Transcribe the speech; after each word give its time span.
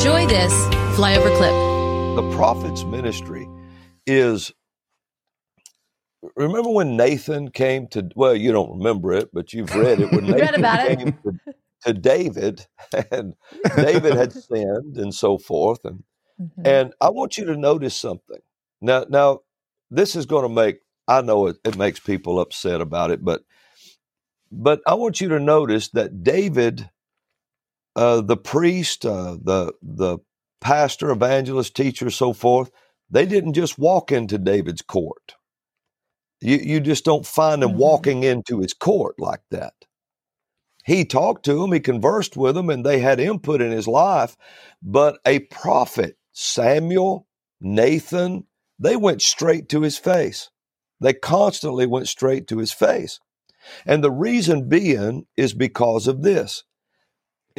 Enjoy 0.00 0.26
this 0.28 0.54
flyover 0.96 1.36
clip. 1.36 1.52
The 2.16 2.34
prophet's 2.34 2.84
ministry 2.84 3.46
is 4.06 4.50
remember 6.36 6.70
when 6.70 6.96
Nathan 6.96 7.50
came 7.50 7.86
to 7.88 8.08
well, 8.16 8.34
you 8.34 8.50
don't 8.50 8.78
remember 8.78 9.12
it, 9.12 9.28
but 9.34 9.52
you've 9.52 9.76
read 9.76 10.00
it 10.00 10.10
when 10.10 10.24
Read 10.30 10.40
Nathan 10.40 10.54
about 10.54 10.80
it. 10.80 10.98
came 10.98 11.12
to, 11.24 11.32
to 11.84 11.92
David 11.92 12.66
and 13.12 13.34
David 13.78 14.14
had 14.14 14.32
sinned 14.34 14.96
and 14.96 15.14
so 15.14 15.38
forth 15.38 15.84
and 15.84 16.04
Mhm. 16.40 16.66
and 16.66 16.94
I 17.02 17.10
want 17.10 17.36
you 17.38 17.44
to 17.46 17.56
notice 17.58 17.94
something. 17.96 18.40
Now 18.80 19.04
now 19.10 19.40
this 19.90 20.16
is 20.16 20.26
going 20.26 20.44
to 20.44 20.54
make 20.54 20.78
I 21.08 21.20
know 21.20 21.48
it, 21.48 21.58
it 21.64 21.76
makes 21.76 22.00
people 22.00 22.40
upset 22.40 22.80
about 22.80 23.10
it, 23.10 23.22
but 23.24 23.42
but 24.50 24.80
I 24.86 24.94
want 24.94 25.20
you 25.20 25.28
to 25.30 25.40
notice 25.40 25.90
that 25.90 26.24
David 26.24 26.90
uh, 28.00 28.22
the 28.22 28.38
priest, 28.38 29.06
uh, 29.06 29.38
the 29.42 29.74
the 29.82 30.18
pastor, 30.62 31.10
evangelist, 31.12 31.76
teacher, 31.76 32.10
so 32.10 32.34
forth, 32.34 32.72
they 33.10 33.26
didn't 33.26 33.54
just 33.54 33.78
walk 33.78 34.12
into 34.12 34.38
David's 34.38 34.82
court. 34.82 35.36
You 36.42 36.58
you 36.58 36.80
just 36.80 37.04
don't 37.04 37.26
find 37.26 37.62
them 37.62 37.72
Mhm. 37.72 37.76
walking 37.78 38.24
into 38.24 38.60
his 38.60 38.74
court 38.74 39.16
like 39.20 39.42
that. 39.50 39.74
He 40.84 41.04
talked 41.06 41.44
to 41.46 41.54
them, 41.60 41.72
he 41.72 41.80
conversed 41.80 42.36
with 42.36 42.56
them, 42.56 42.70
and 42.70 42.84
they 42.86 43.00
had 43.00 43.20
input 43.20 43.62
in 43.62 43.72
his 43.72 43.88
life. 43.88 44.36
But 44.82 45.20
a 45.26 45.40
prophet, 45.40 46.18
Samuel, 46.32 47.28
Nathan, 47.60 48.46
they 48.78 48.96
went 48.96 49.22
straight 49.22 49.68
to 49.70 49.82
his 49.82 49.98
face. 49.98 50.50
They 51.00 51.14
constantly 51.14 51.86
went 51.86 52.08
straight 52.08 52.48
to 52.48 52.58
his 52.58 52.72
face. 52.72 53.20
And 53.86 54.04
the 54.04 54.12
reason 54.12 54.68
being 54.68 55.26
is 55.36 55.54
because 55.54 56.08
of 56.08 56.22
this. 56.22 56.64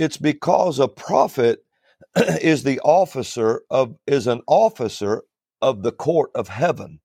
It's 0.02 0.18
because 0.18 0.80
a 0.80 0.88
prophet 0.88 1.64
is 2.42 2.64
the 2.64 2.80
officer 2.80 3.62
of 3.70 3.96
is 4.08 4.26
an 4.26 4.42
officer 4.48 5.22
of 5.62 5.84
the 5.84 5.92
court 5.92 6.32
of 6.34 6.48
heaven. 6.48 7.02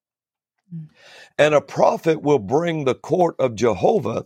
Mm. 0.75 0.89
And 1.36 1.55
a 1.55 1.61
prophet 1.61 2.22
will 2.22 2.39
bring 2.39 2.84
the 2.84 2.94
court 2.94 3.36
of 3.39 3.55
Jehovah 3.55 4.24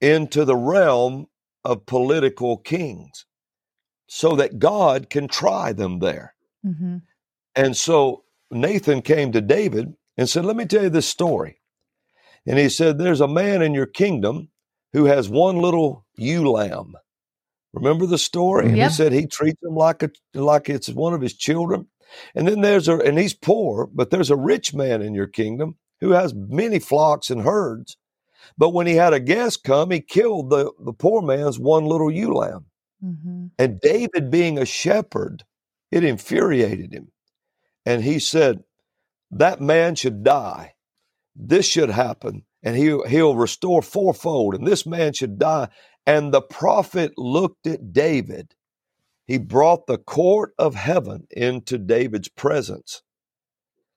into 0.00 0.44
the 0.44 0.54
realm 0.54 1.26
of 1.64 1.84
political 1.84 2.58
kings 2.58 3.26
so 4.06 4.36
that 4.36 4.60
God 4.60 5.10
can 5.10 5.26
try 5.26 5.72
them 5.72 5.98
there. 5.98 6.36
Mhm. 6.64 7.02
And 7.56 7.76
so 7.76 8.22
Nathan 8.52 9.02
came 9.02 9.32
to 9.32 9.40
David 9.40 9.94
and 10.16 10.28
said, 10.28 10.44
Let 10.44 10.54
me 10.54 10.66
tell 10.66 10.84
you 10.84 10.90
this 10.90 11.08
story. 11.08 11.60
And 12.46 12.56
he 12.56 12.68
said, 12.68 12.98
There's 12.98 13.20
a 13.20 13.26
man 13.26 13.62
in 13.62 13.74
your 13.74 13.86
kingdom 13.86 14.50
who 14.92 15.06
has 15.06 15.28
one 15.28 15.58
little 15.58 16.06
ewe 16.14 16.48
lamb. 16.48 16.94
Remember 17.72 18.06
the 18.06 18.18
story? 18.18 18.66
And 18.66 18.76
Yep. 18.76 18.90
he 18.90 18.94
said 18.94 19.12
he 19.12 19.26
treats 19.26 19.60
them 19.62 19.74
like 19.74 20.02
a 20.02 20.10
like 20.34 20.68
it's 20.68 20.88
one 20.88 21.14
of 21.14 21.20
his 21.22 21.34
children. 21.34 21.88
And 22.34 22.46
then 22.46 22.60
there's 22.60 22.88
a 22.88 22.98
and 22.98 23.18
he's 23.18 23.34
poor, 23.34 23.86
but 23.92 24.10
there's 24.10 24.30
a 24.30 24.36
rich 24.36 24.74
man 24.74 25.00
in 25.02 25.14
your 25.14 25.26
kingdom 25.26 25.76
who 26.00 26.10
has 26.10 26.34
many 26.34 26.78
flocks 26.78 27.30
and 27.30 27.42
herds. 27.42 27.96
But 28.58 28.70
when 28.70 28.86
he 28.86 28.94
had 28.94 29.14
a 29.14 29.20
guest 29.20 29.62
come, 29.64 29.90
he 29.92 30.00
killed 30.00 30.50
the, 30.50 30.70
the 30.84 30.92
poor 30.92 31.22
man's 31.22 31.58
one 31.58 31.84
little 31.86 32.10
ewe 32.10 32.34
lamb. 32.34 32.66
Mhm. 33.02 33.50
And 33.58 33.80
David, 33.80 34.30
being 34.30 34.58
a 34.58 34.66
shepherd, 34.66 35.44
it 35.90 36.04
infuriated 36.04 36.92
him. 36.92 37.12
And 37.86 38.02
he 38.02 38.18
said, 38.18 38.64
That 39.30 39.60
man 39.60 39.94
should 39.94 40.22
die. 40.24 40.74
This 41.34 41.66
should 41.66 41.90
happen. 41.90 42.44
And 42.62 42.76
he, 42.76 42.96
he'll 43.08 43.34
restore 43.36 43.80
fourfold. 43.82 44.54
And 44.54 44.66
this 44.66 44.84
man 44.86 45.12
should 45.14 45.38
die. 45.38 45.68
And 46.06 46.32
the 46.32 46.42
prophet 46.42 47.12
looked 47.16 47.66
at 47.66 47.92
David. 47.92 48.54
He 49.26 49.38
brought 49.38 49.86
the 49.86 49.98
court 49.98 50.54
of 50.58 50.74
heaven 50.74 51.26
into 51.30 51.78
David's 51.78 52.28
presence. 52.28 53.02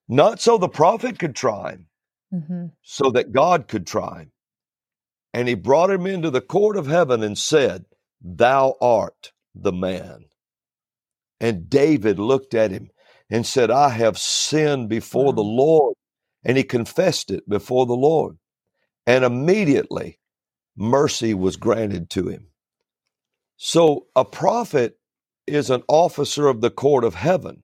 Not 0.08 0.40
so 0.40 0.57
the 0.57 0.69
prophet 0.69 1.19
could 1.19 1.35
try 1.35 1.72
him, 1.72 1.88
Mhm. 2.34 2.72
so 2.84 3.09
that 3.12 3.31
God 3.31 3.68
could 3.68 3.88
try 3.88 4.22
him. 4.24 4.31
And 5.34 5.47
he 5.47 5.56
brought 5.56 5.90
him 5.90 6.06
into 6.06 6.30
the 6.30 6.41
court 6.41 6.78
of 6.78 6.88
heaven 6.88 7.24
and 7.24 7.38
said, 7.38 7.85
Thou 8.22 8.75
art 8.81 9.34
the 9.53 9.74
man. 9.74 10.25
And 11.40 11.69
David 11.69 12.19
looked 12.19 12.53
at 12.53 12.72
him 12.72 12.90
and 13.30 13.46
said, 13.46 13.72
I 13.72 13.90
have 13.90 14.18
sinned 14.18 14.90
before 14.90 15.34
the 15.34 15.44
Lord. 15.44 15.96
And 16.44 16.57
he 16.57 16.63
confessed 16.63 17.31
it 17.31 17.47
before 17.50 17.85
the 17.85 17.96
Lord. 17.96 18.38
And 19.06 19.25
immediately 19.25 20.19
mercy 20.78 21.34
was 21.34 21.56
granted 21.56 22.09
to 22.12 22.28
him. 22.28 22.47
So 23.58 24.08
a 24.16 24.25
prophet 24.25 24.97
is 25.47 25.69
an 25.69 25.84
officer 25.88 26.47
of 26.47 26.62
the 26.62 26.72
court 26.72 27.03
of 27.03 27.16
heaven 27.16 27.63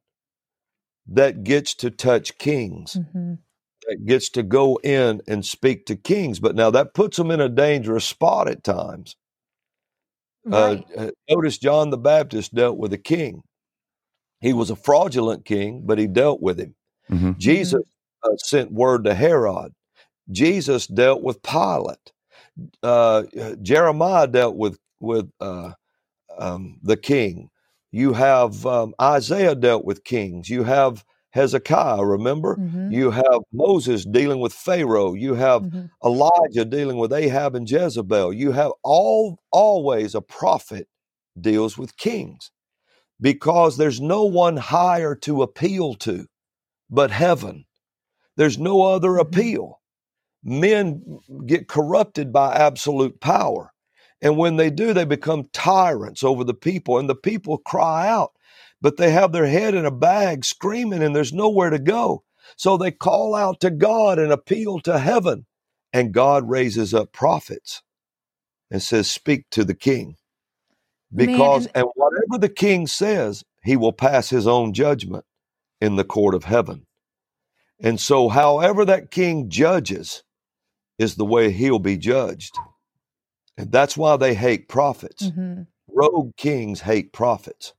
that 1.08 1.44
gets 1.44 1.74
to 1.76 1.90
touch 1.92 2.38
kings 2.38 2.96
Mhm. 2.96 3.40
that 3.88 4.06
gets 4.06 4.30
to 4.30 4.44
go 4.44 4.78
in 4.84 5.22
and 5.28 5.46
speak 5.46 5.86
to 5.88 5.96
kings. 5.96 6.40
But 6.40 6.56
now 6.56 6.70
that 6.72 6.94
puts 6.94 7.18
them 7.18 7.32
in 7.32 7.42
a 7.42 7.50
dangerous 7.50 8.06
spot 8.06 8.48
at 8.48 8.64
times. 8.64 9.16
Right. 10.46 10.86
Uh, 10.96 11.02
uh, 11.02 11.12
notice 11.30 11.58
John 11.58 11.90
the 11.90 11.98
Baptist 11.98 12.54
dealt 12.54 12.78
with 12.78 12.94
a 12.94 12.98
king. 12.98 13.44
He 14.40 14.54
was 14.54 14.70
a 14.70 14.76
fraudulent 14.76 15.46
king, 15.46 15.84
but 15.86 16.00
he 16.00 16.08
dealt 16.08 16.42
with 16.42 16.60
him. 16.60 16.76
Mhm. 17.10 17.38
Jesus 17.38 17.84
uh, 18.24 18.38
sent 18.38 18.72
word 18.72 19.04
to 19.06 19.14
Herod. 19.16 19.74
Jesus 20.30 20.88
dealt 20.88 21.22
with 21.24 21.42
Pilate. 21.42 22.12
Uh, 22.84 23.24
Jeremiah 23.62 24.28
dealt 24.28 24.56
with 24.56 24.80
with 25.00 25.30
uh, 25.42 25.74
um, 26.38 26.80
the 26.84 26.98
king. 26.98 27.50
You 27.92 28.14
have 28.14 28.66
um, 28.66 28.96
Isaiah 29.02 29.56
dealt 29.56 29.86
with 29.86 30.04
kings. 30.04 30.50
You 30.50 30.64
have 30.64 31.06
Hezekiah. 31.32 32.04
Remember, 32.06 32.60
Mhm. 32.60 32.92
you 32.94 33.12
have 33.12 33.42
Moses 33.54 34.06
dealing 34.06 34.40
with 34.42 34.54
Pharaoh. 34.54 35.14
You 35.14 35.36
have 35.36 35.64
Mhm. 35.64 35.90
Elijah 36.06 36.66
dealing 36.66 36.98
with 36.98 37.14
Ahab 37.14 37.56
and 37.56 37.70
Jezebel. 37.70 38.34
You 38.34 38.52
have 38.54 38.72
all 38.84 39.40
always 39.52 40.16
a 40.16 40.22
prophet 40.22 40.88
deals 41.40 41.78
with 41.78 41.98
kings 41.98 42.52
because 43.22 43.78
there's 43.78 44.02
no 44.02 44.26
one 44.26 44.58
higher 44.58 45.16
to 45.16 45.44
appeal 45.44 45.96
to 45.96 46.28
but 46.92 47.12
heaven. 47.12 47.66
There's 48.38 48.60
no 48.60 48.84
other 48.84 49.18
Mhm. 49.18 49.20
appeal. 49.20 49.81
Men 50.44 51.20
get 51.48 51.70
corrupted 51.70 52.34
by 52.34 52.56
absolute 52.56 53.22
power. 53.22 53.74
And 54.22 54.38
when 54.38 54.58
they 54.58 54.72
do, 54.72 54.94
they 54.94 55.06
become 55.06 55.50
tyrants 55.54 56.24
over 56.24 56.44
the 56.46 56.56
people, 56.56 57.00
and 57.00 57.10
the 57.10 57.16
people 57.16 57.60
cry 57.60 58.08
out, 58.10 58.34
but 58.82 58.98
they 58.98 59.12
have 59.12 59.34
their 59.34 59.48
head 59.48 59.76
in 59.76 59.86
a 59.86 59.92
bag 59.92 60.46
screaming, 60.46 61.04
and 61.04 61.16
there's 61.16 61.34
nowhere 61.34 61.72
to 61.72 61.80
go. 61.80 62.24
So 62.58 62.78
they 62.78 62.92
call 62.92 63.36
out 63.36 63.62
to 63.62 63.72
God 63.72 64.20
and 64.20 64.32
appeal 64.34 64.82
to 64.82 65.00
heaven, 65.00 65.48
and 65.94 66.14
God 66.14 66.50
raises 66.50 66.94
up 66.94 67.14
prophets 67.14 67.84
and 68.72 68.82
says, 68.82 69.12
Speak 69.12 69.46
to 69.52 69.64
the 69.66 69.76
king. 69.76 70.18
Because, 71.16 71.68
and- 71.68 71.72
and 71.76 71.88
whatever 71.96 72.40
the 72.40 72.50
king 72.50 72.88
says, 72.88 73.44
he 73.64 73.78
will 73.78 73.94
pass 73.94 74.30
his 74.30 74.48
own 74.48 74.74
judgment 74.74 75.26
in 75.82 75.96
the 75.98 76.06
court 76.06 76.36
of 76.36 76.46
heaven. 76.46 76.88
And 77.80 78.00
so, 78.00 78.30
however 78.30 78.86
that 78.86 79.12
king 79.12 79.50
judges 79.50 80.24
is 81.02 81.16
the 81.16 81.26
way 81.26 81.52
he'll 81.52 81.80
be 81.80 81.98
judged. 81.98 82.58
And 83.58 83.72
that's 83.72 83.98
why 83.98 84.18
they 84.18 84.34
hate 84.34 84.70
prophets. 84.70 85.28
Mhm. 85.30 85.68
Rogue 85.88 86.36
kings 86.38 86.82
hate 86.82 87.12
prophets. 87.12 87.74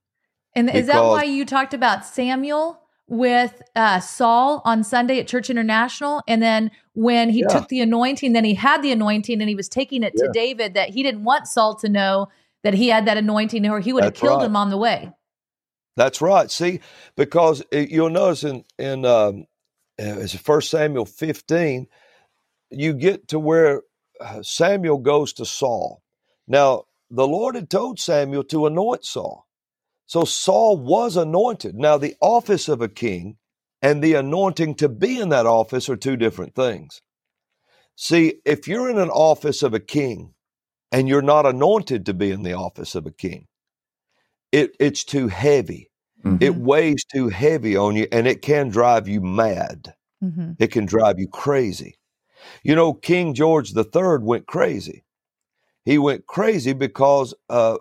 And 0.54 0.68
is 0.68 0.86
that 0.88 1.00
why 1.00 1.24
you 1.24 1.46
talked 1.46 1.72
about 1.72 2.04
Samuel 2.04 2.78
with 3.08 3.62
uh, 3.74 4.00
Saul 4.00 4.60
on 4.64 4.84
Sunday 4.84 5.18
at 5.18 5.26
Church 5.26 5.48
International? 5.48 6.22
And 6.28 6.42
then 6.42 6.70
when 6.94 7.30
he 7.30 7.40
Yeah. 7.40 7.48
took 7.48 7.68
the 7.68 7.80
anointing, 7.80 8.32
then 8.32 8.44
he 8.44 8.54
had 8.54 8.82
the 8.82 8.92
anointing 8.92 9.40
and 9.40 9.48
he 9.48 9.54
was 9.54 9.68
taking 9.68 10.02
it 10.02 10.14
to 10.16 10.28
David 10.32 10.74
that 10.74 10.90
he 10.90 11.02
didn't 11.02 11.24
want 11.24 11.46
Saul 11.46 11.74
to 11.76 11.88
know 11.88 12.28
that 12.64 12.74
he 12.74 12.88
had 12.88 13.06
that 13.06 13.16
anointing 13.16 13.66
or 13.66 13.80
he 13.80 13.92
would 13.92 14.04
have 14.04 14.14
killed 14.14 14.40
right. 14.40 14.46
him 14.46 14.56
on 14.56 14.70
the 14.70 14.76
way. 14.76 15.10
That's 15.96 16.20
right. 16.20 16.50
See, 16.50 16.80
because 17.16 17.62
it, 17.70 17.90
you'll 17.90 18.10
notice 18.10 18.44
in 18.44 18.64
in 18.78 19.04
um, 19.04 19.46
uh, 20.00 20.20
it's 20.20 20.34
First 20.36 20.70
Samuel 20.70 21.04
fifteen, 21.04 21.86
you 22.72 22.94
get 22.94 23.28
to 23.28 23.38
where 23.40 23.82
uh, 24.20 24.42
Samuel 24.42 24.98
goes 24.98 25.32
to 25.34 25.46
Saul. 25.46 26.02
Now, 26.48 26.84
the 27.10 27.28
Lord 27.28 27.54
had 27.56 27.70
told 27.70 28.00
Samuel 28.00 28.44
to 28.44 28.66
anoint 28.66 29.04
Saul, 29.04 29.46
so 30.06 30.24
Saul 30.24 30.78
was 30.78 31.16
anointed. 31.16 31.76
Now, 31.76 31.98
the 31.98 32.16
office 32.20 32.68
of 32.68 32.82
a 32.82 32.88
king 32.88 33.38
and 33.82 34.02
the 34.02 34.14
anointing 34.14 34.76
to 34.76 34.88
be 34.88 35.20
in 35.20 35.30
that 35.30 35.46
office 35.46 35.88
are 35.88 35.96
two 35.96 36.16
different 36.16 36.54
things. 36.54 37.02
See, 37.96 38.36
if 38.44 38.68
you're 38.68 38.90
in 38.90 38.98
an 38.98 39.10
office 39.10 39.62
of 39.62 39.74
a 39.74 39.80
king 39.80 40.34
and 40.92 41.08
you're 41.08 41.22
not 41.22 41.46
anointed 41.46 42.06
to 42.06 42.14
be 42.14 42.30
in 42.30 42.42
the 42.42 42.54
office 42.54 42.94
of 42.94 43.06
a 43.06 43.12
king, 43.12 43.46
it, 44.52 44.76
it's 44.80 45.04
too 45.04 45.28
heavy. 45.28 45.90
Mhm. 46.24 46.42
It 46.42 46.56
weighs 46.56 47.04
too 47.04 47.28
heavy 47.28 47.76
on 47.76 47.96
you 47.96 48.08
and 48.12 48.26
it 48.28 48.42
can 48.42 48.68
drive 48.70 49.08
you 49.08 49.20
mad. 49.20 49.94
Mhm. 50.22 50.56
It 50.60 50.68
can 50.72 50.86
drive 50.86 51.18
you 51.18 51.28
crazy. 51.28 51.96
You 52.62 52.74
know, 52.74 52.92
King 52.92 53.34
George 53.34 53.72
III 53.76 54.18
went 54.20 54.46
crazy. 54.46 55.04
He 55.84 55.98
went 55.98 56.26
crazy 56.26 56.72
because 56.72 57.34
uh, 57.48 57.78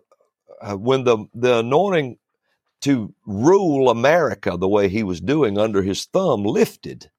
uh, 0.62 0.75
when 0.75 1.04
the, 1.04 1.25
the 1.34 1.60
anointing 1.60 2.18
to 2.81 3.13
rule 3.25 3.90
America 3.90 4.58
the 4.58 4.68
way 4.68 4.90
he 4.90 5.04
was 5.04 5.22
doing 5.22 5.58
under 5.58 5.81
his 5.81 6.06
thumb 6.06 6.44
lifted. 6.44 7.10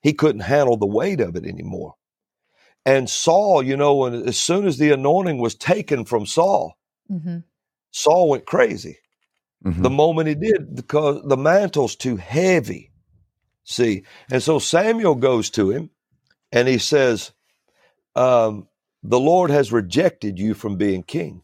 He 0.00 0.12
couldn't 0.12 0.40
handle 0.42 0.76
the 0.76 0.86
weight 0.86 1.20
of 1.20 1.36
it 1.36 1.44
anymore. 1.44 1.94
And 2.84 3.08
Saul, 3.08 3.62
you 3.62 3.76
know, 3.76 3.94
when, 3.94 4.14
as 4.26 4.38
soon 4.38 4.66
as 4.66 4.78
the 4.78 4.90
anointing 4.90 5.38
was 5.38 5.54
taken 5.54 6.04
from 6.04 6.26
Saul, 6.26 6.76
mm-hmm. 7.10 7.38
Saul 7.92 8.30
went 8.30 8.46
crazy. 8.46 8.98
Mm-hmm. 9.64 9.82
The 9.82 9.90
moment 9.90 10.28
he 10.28 10.34
did, 10.34 10.74
because 10.74 11.22
the 11.24 11.36
mantle's 11.36 11.94
too 11.94 12.16
heavy. 12.16 12.90
See, 13.62 14.02
and 14.28 14.42
so 14.42 14.58
Samuel 14.58 15.14
goes 15.14 15.50
to 15.50 15.70
him 15.70 15.90
and 16.52 16.68
he 16.68 16.78
says, 16.78 17.32
um, 18.14 18.68
The 19.02 19.20
Lord 19.20 19.50
has 19.50 19.72
rejected 19.72 20.38
you 20.38 20.54
from 20.54 20.76
being 20.76 21.02
king. 21.02 21.42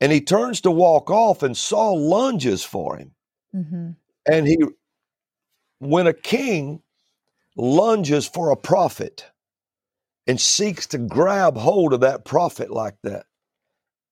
And 0.00 0.10
he 0.10 0.20
turns 0.20 0.60
to 0.62 0.70
walk 0.70 1.10
off, 1.10 1.42
and 1.42 1.56
Saul 1.56 2.08
lunges 2.08 2.64
for 2.64 2.96
him. 2.96 3.12
Mm-hmm. 3.54 3.90
And 4.30 4.46
he, 4.46 4.58
when 5.78 6.06
a 6.06 6.12
king 6.12 6.82
lunges 7.56 8.26
for 8.26 8.50
a 8.50 8.56
prophet 8.56 9.26
and 10.26 10.40
seeks 10.40 10.86
to 10.88 10.98
grab 10.98 11.56
hold 11.56 11.92
of 11.92 12.00
that 12.00 12.24
prophet 12.24 12.70
like 12.70 12.96
that, 13.02 13.26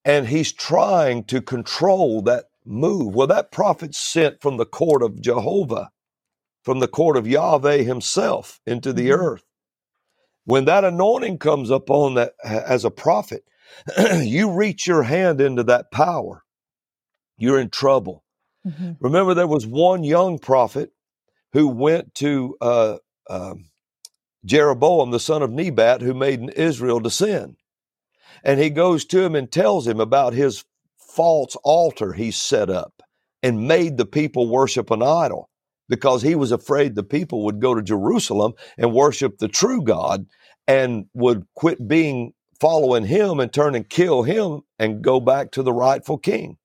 and 0.05 0.27
he's 0.27 0.51
trying 0.51 1.23
to 1.25 1.41
control 1.41 2.21
that 2.23 2.45
move. 2.65 3.15
Well, 3.15 3.27
that 3.27 3.51
prophet 3.51 3.95
sent 3.95 4.41
from 4.41 4.57
the 4.57 4.65
court 4.65 5.01
of 5.01 5.21
Jehovah, 5.21 5.91
from 6.63 6.79
the 6.79 6.87
court 6.87 7.17
of 7.17 7.27
Yahweh 7.27 7.83
himself 7.83 8.61
into 8.65 8.93
the 8.93 9.09
mm-hmm. 9.09 9.21
earth. 9.21 9.43
When 10.45 10.65
that 10.65 10.83
anointing 10.83 11.37
comes 11.39 11.69
upon 11.69 12.15
that 12.15 12.33
as 12.43 12.85
a 12.85 12.91
prophet, 12.91 13.43
you 14.19 14.51
reach 14.51 14.87
your 14.87 15.03
hand 15.03 15.39
into 15.39 15.63
that 15.63 15.91
power, 15.91 16.43
you're 17.37 17.59
in 17.59 17.69
trouble. 17.69 18.23
Mm-hmm. 18.65 18.93
Remember, 18.99 19.33
there 19.33 19.47
was 19.47 19.65
one 19.65 20.03
young 20.03 20.39
prophet 20.39 20.91
who 21.53 21.67
went 21.67 22.13
to 22.15 22.57
uh, 22.61 22.97
uh, 23.29 23.55
Jeroboam, 24.45 25.11
the 25.11 25.19
son 25.19 25.41
of 25.41 25.51
Nebat, 25.51 26.01
who 26.01 26.13
made 26.13 26.49
Israel 26.55 27.01
to 27.01 27.09
sin. 27.09 27.55
And 28.43 28.59
he 28.59 28.69
goes 28.69 29.05
to 29.05 29.23
him 29.23 29.35
and 29.35 29.51
tells 29.51 29.87
him 29.87 29.99
about 29.99 30.33
his 30.33 30.65
false 30.97 31.55
altar 31.63 32.13
he 32.13 32.31
set 32.31 32.69
up 32.69 33.01
and 33.41 33.67
made 33.67 33.97
the 33.97 34.05
people 34.05 34.49
worship 34.49 34.91
an 34.91 35.01
idol 35.03 35.49
because 35.89 36.21
he 36.21 36.35
was 36.35 36.51
afraid 36.51 36.95
the 36.95 37.03
people 37.03 37.45
would 37.45 37.59
go 37.59 37.75
to 37.75 37.81
Jerusalem 37.81 38.53
and 38.77 38.93
worship 38.93 39.37
the 39.37 39.47
true 39.47 39.81
God 39.81 40.25
and 40.67 41.05
would 41.13 41.45
quit 41.55 41.87
being 41.87 42.33
following 42.59 43.05
him 43.05 43.39
and 43.39 43.51
turn 43.51 43.75
and 43.75 43.89
kill 43.89 44.23
him 44.23 44.61
and 44.79 45.01
go 45.01 45.19
back 45.19 45.51
to 45.51 45.63
the 45.63 45.73
rightful 45.73 46.17
king. 46.17 46.57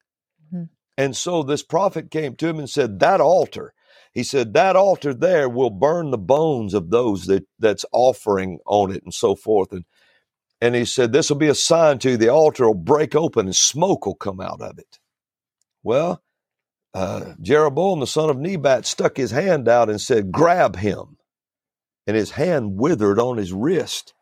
Mm-hmm. 0.46 0.64
And 0.96 1.16
so 1.16 1.42
this 1.42 1.62
prophet 1.62 2.10
came 2.10 2.36
to 2.36 2.48
him 2.48 2.58
and 2.58 2.70
said, 2.70 3.00
That 3.00 3.20
altar, 3.20 3.74
he 4.12 4.22
said, 4.22 4.54
that 4.54 4.76
altar 4.76 5.12
there 5.12 5.48
will 5.48 5.70
burn 5.70 6.10
the 6.10 6.18
bones 6.18 6.74
of 6.74 6.90
those 6.90 7.26
that, 7.26 7.44
that's 7.58 7.84
offering 7.92 8.58
on 8.66 8.92
it 8.92 9.02
and 9.02 9.12
so 9.12 9.34
forth. 9.34 9.72
And 9.72 9.84
and 10.60 10.74
he 10.74 10.84
said, 10.84 11.12
This 11.12 11.30
will 11.30 11.36
be 11.36 11.48
a 11.48 11.54
sign 11.54 11.98
to 12.00 12.10
you. 12.10 12.16
The 12.16 12.28
altar 12.28 12.66
will 12.66 12.74
break 12.74 13.14
open 13.14 13.46
and 13.46 13.56
smoke 13.56 14.06
will 14.06 14.14
come 14.14 14.40
out 14.40 14.60
of 14.60 14.78
it. 14.78 14.98
Well, 15.82 16.22
uh, 16.94 17.34
Jeroboam, 17.40 18.00
the 18.00 18.06
son 18.06 18.30
of 18.30 18.38
Nebat, 18.38 18.86
stuck 18.86 19.16
his 19.16 19.30
hand 19.30 19.68
out 19.68 19.90
and 19.90 20.00
said, 20.00 20.32
Grab 20.32 20.76
him. 20.76 21.16
And 22.06 22.16
his 22.16 22.32
hand 22.32 22.78
withered 22.78 23.18
on 23.18 23.36
his 23.36 23.52
wrist, 23.52 24.14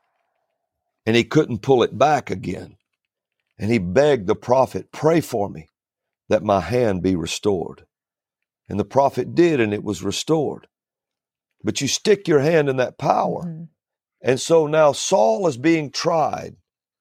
and 1.06 1.14
he 1.14 1.22
couldn't 1.22 1.62
pull 1.62 1.84
it 1.84 1.96
back 1.96 2.30
again. 2.30 2.76
And 3.58 3.70
he 3.70 3.78
begged 3.78 4.26
the 4.26 4.34
prophet, 4.34 4.90
Pray 4.92 5.20
for 5.20 5.48
me 5.48 5.68
that 6.28 6.42
my 6.42 6.60
hand 6.60 7.02
be 7.02 7.14
restored. 7.14 7.86
And 8.68 8.80
the 8.80 8.84
prophet 8.84 9.34
did, 9.34 9.60
and 9.60 9.72
it 9.72 9.84
was 9.84 10.02
restored. 10.02 10.66
But 11.62 11.80
you 11.80 11.86
stick 11.86 12.26
your 12.26 12.40
hand 12.40 12.68
in 12.68 12.76
that 12.78 12.98
power. 12.98 13.44
Mm-hmm. 13.44 13.64
And 14.22 14.40
so 14.40 14.66
now 14.66 14.92
Saul 14.92 15.46
is 15.46 15.56
being 15.56 15.90
tried 15.92 16.56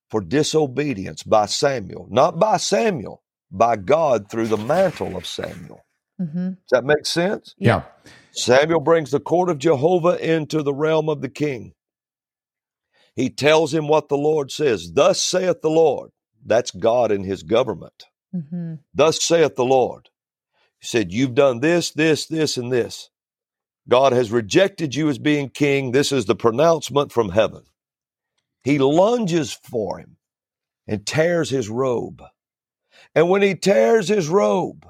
for 0.09 0.21
disobedience 0.21 1.23
by 1.23 1.47
Samuel, 1.47 2.07
not 2.12 2.39
by 2.39 2.57
Samuel, 2.57 3.23
by 3.51 3.75
God 3.75 4.30
through 4.30 4.47
the 4.47 4.57
mantle 4.57 5.15
of 5.15 5.25
Samuel. 5.25 5.86
Mm-hmm. 6.19 6.50
Does 6.50 6.71
that 6.71 6.86
make 6.86 7.06
sense? 7.06 7.56
Yeah. 7.57 7.83
Samuel 8.31 8.80
brings 8.80 9.12
the 9.12 9.19
court 9.19 9.50
of 9.50 9.59
Jehovah 9.59 10.18
into 10.21 10.62
the 10.62 10.74
realm 10.74 11.09
of 11.09 11.21
the 11.21 11.30
king. 11.30 11.74
He 13.15 13.30
tells 13.30 13.74
him 13.74 13.88
what 13.88 14.09
the 14.09 14.18
Lord 14.18 14.51
says. 14.51 14.92
Thus 14.94 15.21
saith 15.21 15.62
the 15.62 15.69
Lord. 15.69 16.12
That's 16.45 16.71
God 16.71 17.12
in 17.12 17.24
his 17.24 17.44
government. 17.44 18.06
Mm-hmm. 18.36 18.75
Thus 18.94 19.24
saith 19.24 19.56
the 19.56 19.65
Lord. 19.65 20.09
He 20.80 20.88
said, 20.88 21.13
You've 21.13 21.33
done 21.33 21.62
this, 21.62 21.91
this, 21.91 22.27
this, 22.27 22.57
and 22.57 22.71
this. 22.71 23.09
God 23.88 24.13
has 24.13 24.31
rejected 24.31 24.95
you 24.95 25.09
as 25.09 25.18
being 25.18 25.50
king. 25.50 25.91
This 25.91 26.12
is 26.12 26.25
the 26.25 26.36
pronouncement 26.36 27.12
from 27.12 27.30
heaven. 27.30 27.63
He 28.63 28.80
lunges 28.80 29.53
for 29.53 30.00
him 30.00 30.18
and 30.88 31.06
tears 31.06 31.50
his 31.50 31.69
robe. 31.69 32.21
And 33.15 33.29
when 33.29 33.41
he 33.41 33.56
tears 33.56 34.09
his 34.09 34.27
robe, 34.27 34.85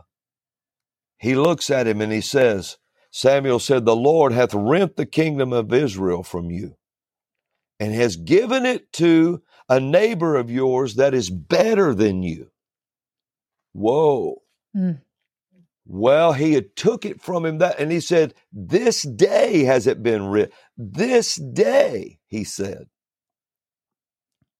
he 1.19 1.36
looks 1.36 1.69
at 1.69 1.88
him 1.88 2.01
and 2.01 2.12
he 2.12 2.22
says, 2.22 2.77
Samuel 3.12 3.60
said, 3.60 3.86
The 3.86 3.95
Lord 3.95 4.33
hath 4.33 4.54
rent 4.54 4.98
the 4.98 5.06
kingdom 5.06 5.54
of 5.54 5.72
Israel 5.72 6.24
from 6.24 6.50
you 6.50 6.75
and 7.80 7.94
has 7.94 8.16
given 8.16 8.66
it 8.66 8.92
to 8.94 9.42
a 9.69 9.80
neighbor 9.80 10.36
of 10.36 10.51
yours 10.51 10.95
that 10.95 11.13
is 11.13 11.30
better 11.30 11.94
than 11.94 12.24
you. 12.24 12.50
Whoa. 13.74 14.42
Mm. 14.75 15.01
Well, 15.86 16.33
he 16.33 16.54
had 16.54 16.75
took 16.75 17.06
it 17.06 17.22
from 17.22 17.45
him 17.45 17.60
that, 17.60 17.80
and 17.80 17.92
he 17.92 18.00
said, 18.00 18.33
"This 18.51 19.04
day 19.04 19.66
has 19.66 19.86
it 19.86 20.01
been 20.01 20.27
written. 20.27 20.51
This 20.77 21.36
day," 21.36 22.19
he 22.27 22.44
said. 22.44 22.88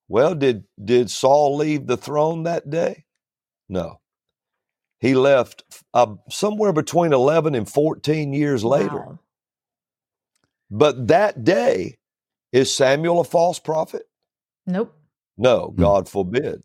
Well, 0.08 0.36
did 0.36 0.66
did 0.84 1.10
Saul 1.10 1.58
leave 1.58 1.88
the 1.88 1.98
throne 1.98 2.44
that 2.44 2.70
day? 2.70 3.06
No. 3.70 4.00
He 5.00 5.14
left 5.14 5.64
uh, 5.94 6.16
somewhere 6.30 6.74
between 6.74 7.14
11 7.14 7.56
and 7.56 7.70
14 7.70 8.34
years 8.34 8.64
later. 8.64 8.98
Wow. 8.98 9.20
But 10.72 11.08
that 11.08 11.44
day, 11.44 11.98
is 12.52 12.74
Samuel 12.74 13.20
a 13.20 13.24
false 13.24 13.60
prophet? 13.60 14.04
Nope. 14.66 14.96
No, 15.38 15.74
hmm. 15.76 15.82
God 15.82 16.10
forbid. 16.10 16.64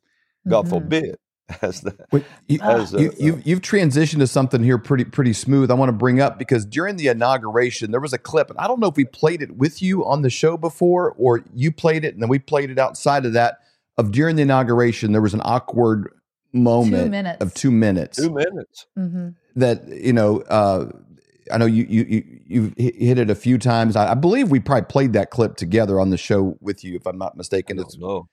God 0.48 0.66
mm-hmm. 0.66 0.74
forbid. 0.74 1.16
as 1.62 1.80
the 1.80 1.96
Wait, 2.12 2.24
you, 2.46 2.60
as 2.62 2.94
a, 2.94 3.02
you, 3.02 3.12
you've, 3.18 3.46
you've 3.46 3.60
transitioned 3.60 4.18
to 4.18 4.26
something 4.26 4.62
here 4.62 4.78
pretty 4.78 5.04
pretty 5.04 5.32
smooth. 5.32 5.70
I 5.70 5.74
want 5.74 5.88
to 5.88 5.96
bring 5.96 6.20
up 6.20 6.38
because 6.38 6.64
during 6.64 6.96
the 6.96 7.08
inauguration 7.08 7.90
there 7.90 8.00
was 8.00 8.12
a 8.12 8.18
clip, 8.18 8.50
and 8.50 8.58
I 8.58 8.66
don't 8.66 8.80
know 8.80 8.88
if 8.88 8.96
we 8.96 9.04
played 9.04 9.42
it 9.42 9.56
with 9.56 9.82
you 9.82 10.06
on 10.06 10.22
the 10.22 10.30
show 10.30 10.56
before 10.56 11.12
or 11.18 11.42
you 11.54 11.72
played 11.72 12.04
it 12.04 12.14
and 12.14 12.22
then 12.22 12.28
we 12.28 12.38
played 12.38 12.70
it 12.70 12.78
outside 12.78 13.26
of 13.26 13.32
that. 13.34 13.58
Of 13.98 14.12
during 14.12 14.36
the 14.36 14.42
inauguration, 14.42 15.12
there 15.12 15.20
was 15.20 15.34
an 15.34 15.42
awkward 15.44 16.10
moment 16.52 17.38
two 17.40 17.44
of 17.44 17.54
two 17.54 17.70
minutes. 17.70 18.18
Two 18.18 18.30
minutes. 18.30 18.86
Mm-hmm. 18.98 19.28
That 19.56 19.88
you 19.88 20.12
know. 20.12 20.40
Uh, 20.40 20.90
I 21.52 21.58
know 21.58 21.66
you 21.66 21.84
you 21.88 22.04
you 22.46 22.72
you 22.76 22.94
hit 22.96 23.18
it 23.18 23.28
a 23.28 23.34
few 23.34 23.58
times. 23.58 23.96
I, 23.96 24.12
I, 24.12 24.14
believe 24.14 24.50
we 24.50 24.60
probably 24.60 24.86
played 24.86 25.14
that 25.14 25.30
clip 25.30 25.56
together 25.56 25.98
on 25.98 26.10
the 26.10 26.16
show 26.16 26.56
with 26.60 26.84
you, 26.84 26.94
if 26.94 27.06
I'm 27.06 27.18
not 27.18 27.36
mistaken. 27.36 27.78
I 27.78 27.82
don't 27.82 27.98
know. 27.98 28.28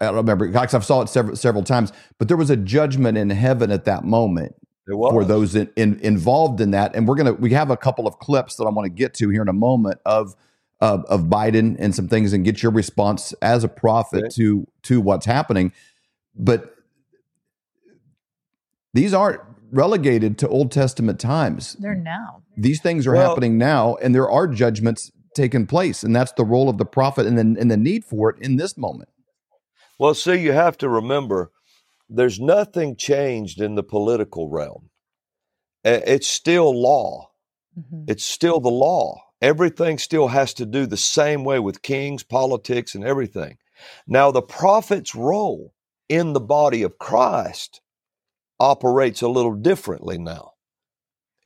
I 0.00 0.04
don't 0.06 0.14
remember 0.14 0.46
because 0.46 0.74
I've 0.74 0.84
saw 0.84 1.02
it 1.02 1.08
several 1.08 1.36
several 1.36 1.64
times. 1.64 1.92
But 2.18 2.28
there 2.28 2.36
was 2.36 2.48
a 2.48 2.56
judgment 2.56 3.18
in 3.18 3.30
heaven 3.30 3.70
at 3.70 3.84
that 3.86 4.04
moment 4.04 4.54
for 4.86 5.24
those 5.24 5.54
in, 5.54 5.70
in, 5.76 6.00
involved 6.00 6.60
in 6.60 6.70
that. 6.72 6.94
And 6.94 7.06
we're 7.06 7.16
gonna 7.16 7.34
we 7.34 7.50
have 7.50 7.70
a 7.70 7.76
couple 7.76 8.06
of 8.06 8.18
clips 8.18 8.56
that 8.56 8.64
I 8.64 8.70
want 8.70 8.86
to 8.86 8.90
get 8.90 9.14
to 9.14 9.28
here 9.28 9.42
in 9.42 9.48
a 9.48 9.54
moment 9.54 10.00
of 10.06 10.34
of, 10.80 11.04
of 11.06 11.24
Biden 11.24 11.76
and 11.78 11.94
some 11.94 12.08
things 12.08 12.32
and 12.32 12.44
get 12.44 12.62
your 12.62 12.72
response 12.72 13.34
as 13.42 13.64
a 13.64 13.68
prophet 13.68 14.24
okay. 14.24 14.28
to 14.36 14.66
to 14.84 15.00
what's 15.00 15.26
happening. 15.26 15.72
But 16.34 16.74
these 18.92 19.14
aren't 19.14 19.40
relegated 19.70 20.38
to 20.38 20.48
Old 20.48 20.72
Testament 20.72 21.20
times. 21.20 21.76
They're 21.78 21.94
now. 21.94 22.42
These 22.56 22.80
things 22.82 23.06
are 23.06 23.14
well, 23.14 23.28
happening 23.28 23.56
now, 23.58 23.96
and 23.96 24.14
there 24.14 24.28
are 24.28 24.46
judgments 24.46 25.10
taking 25.34 25.66
place, 25.66 26.02
and 26.02 26.14
that's 26.14 26.32
the 26.32 26.44
role 26.44 26.68
of 26.68 26.78
the 26.78 26.84
prophet 26.84 27.26
and 27.26 27.38
the, 27.38 27.60
and 27.60 27.70
the 27.70 27.76
need 27.76 28.04
for 28.04 28.30
it 28.30 28.36
in 28.40 28.56
this 28.56 28.76
moment. 28.76 29.08
Well, 29.98 30.14
see, 30.14 30.36
you 30.36 30.52
have 30.52 30.76
to 30.78 30.88
remember 30.88 31.52
there's 32.08 32.40
nothing 32.40 32.96
changed 32.96 33.60
in 33.60 33.76
the 33.76 33.82
political 33.82 34.48
realm. 34.48 34.90
It's 35.84 36.28
still 36.28 36.78
law. 36.78 37.30
Mm-hmm. 37.78 38.04
It's 38.08 38.24
still 38.24 38.60
the 38.60 38.70
law. 38.70 39.22
Everything 39.40 39.98
still 39.98 40.28
has 40.28 40.52
to 40.54 40.66
do 40.66 40.84
the 40.84 40.96
same 40.96 41.44
way 41.44 41.58
with 41.60 41.82
kings, 41.82 42.22
politics, 42.22 42.94
and 42.94 43.04
everything. 43.04 43.56
Now, 44.06 44.30
the 44.30 44.42
prophet's 44.42 45.14
role 45.14 45.72
in 46.08 46.32
the 46.32 46.40
body 46.40 46.82
of 46.82 46.98
Christ 46.98 47.80
operates 48.60 49.22
a 49.22 49.28
little 49.28 49.54
differently 49.54 50.18
now. 50.18 50.52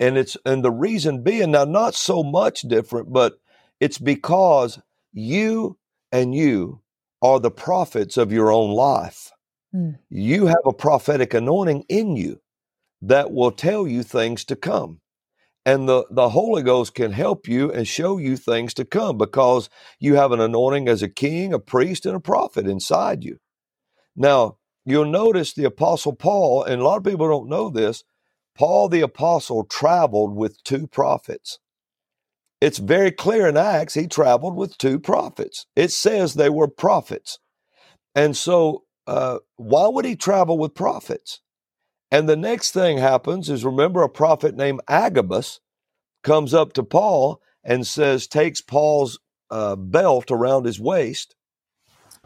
And 0.01 0.19
it's 0.19 0.37
and 0.45 0.65
the 0.65 0.73
reason 0.73 1.23
being 1.23 1.53
now 1.53 1.65
not 1.65 1.95
so 1.95 2.23
much 2.23 2.63
different, 2.63 3.13
but 3.13 3.35
it's 3.81 3.99
because 3.99 4.81
you 5.13 5.79
and 6.11 6.35
you 6.35 6.83
are 7.23 7.39
the 7.39 7.51
prophets 7.51 8.17
of 8.17 8.33
your 8.33 8.53
own 8.53 8.73
life. 8.73 9.31
Mm. 9.75 9.99
You 10.11 10.47
have 10.47 10.67
a 10.67 10.73
prophetic 10.73 11.33
anointing 11.33 11.85
in 11.89 12.17
you 12.17 12.41
that 13.01 13.33
will 13.33 13.53
tell 13.53 13.87
you 13.87 14.03
things 14.03 14.45
to 14.47 14.57
come. 14.57 15.01
And 15.67 15.89
the, 15.89 16.05
the 16.11 16.31
Holy 16.31 16.63
Ghost 16.63 16.95
can 16.95 17.13
help 17.13 17.49
you 17.49 17.73
and 17.73 17.89
show 17.89 18.19
you 18.19 18.37
things 18.37 18.75
to 18.75 18.85
come 18.85 19.17
because 19.17 19.71
you 19.99 20.17
have 20.17 20.33
an 20.33 20.41
anointing 20.41 20.89
as 20.89 21.03
a 21.03 21.09
king, 21.09 21.55
a 21.55 21.59
priest, 21.59 22.05
and 22.05 22.15
a 22.15 22.21
prophet 22.21 22.67
inside 22.67 23.25
you. 23.25 23.39
Now, 24.15 24.59
you'll 24.85 25.07
notice 25.07 25.55
the 25.55 25.65
Apostle 25.65 26.15
Paul, 26.15 26.65
and 26.65 26.81
a 26.81 26.85
lot 26.85 26.99
of 26.99 27.05
people 27.05 27.29
don't 27.29 27.49
know 27.49 27.71
this, 27.71 28.05
Paul 28.57 28.89
the 28.89 29.03
Apostle 29.03 29.65
traveled 29.65 30.37
with 30.37 30.63
two 30.65 30.87
prophets. 30.87 31.59
It's 32.61 32.79
very 32.79 33.13
clear 33.13 33.49
in 33.49 33.57
Acts 33.57 33.95
he 33.95 34.07
traveled 34.07 34.57
with 34.57 34.79
two 34.79 34.99
prophets. 35.01 35.67
It 35.77 35.93
says 35.93 36.35
they 36.35 36.51
were 36.51 36.69
prophets. 36.69 37.39
And 38.15 38.37
so, 38.37 38.85
uh, 39.07 39.39
why 39.57 39.89
would 39.89 40.05
he 40.05 40.17
travel 40.17 40.59
with 40.59 40.75
prophets? 40.75 41.41
And 42.11 42.29
the 42.29 42.37
next 42.37 42.73
thing 42.73 42.99
happens 42.99 43.51
is 43.51 43.65
remember 43.65 44.03
a 44.03 44.09
prophet 44.09 44.57
named 44.57 44.81
Agabus 44.89 45.61
comes 46.25 46.55
up 46.55 46.75
to 46.75 46.83
Paul 46.85 47.41
and 47.65 47.87
says, 47.87 48.27
takes 48.27 48.61
Paul's 48.61 49.19
uh, 49.51 49.77
belt 49.77 50.31
around 50.31 50.67
his 50.67 50.81
waist, 50.81 51.37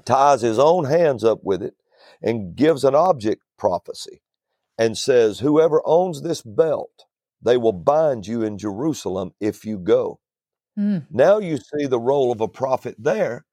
ties 0.05 0.43
his 0.43 0.59
own 0.59 0.85
hands 0.87 1.25
up 1.25 1.41
with 1.45 1.63
it, 1.63 1.75
and 2.23 2.57
gives 2.57 2.85
an 2.85 2.95
object 2.95 3.43
prophecy 3.59 4.23
and 4.77 4.97
says, 4.97 5.41
Whoever 5.41 5.83
owns 5.85 6.23
this 6.23 6.43
belt, 6.43 7.05
they 7.43 7.57
will 7.57 7.73
bind 7.73 8.27
you 8.27 8.43
in 8.43 8.59
Jerusalem 8.59 9.33
if 9.41 9.65
you 9.65 9.79
go. 9.79 10.21
Mm. 10.79 11.07
Now 11.11 11.39
you 11.39 11.57
see 11.57 11.87
the 11.87 12.01
role 12.01 12.31
of 12.33 12.41
a 12.41 12.49
prophet 12.49 12.97
there 12.99 13.45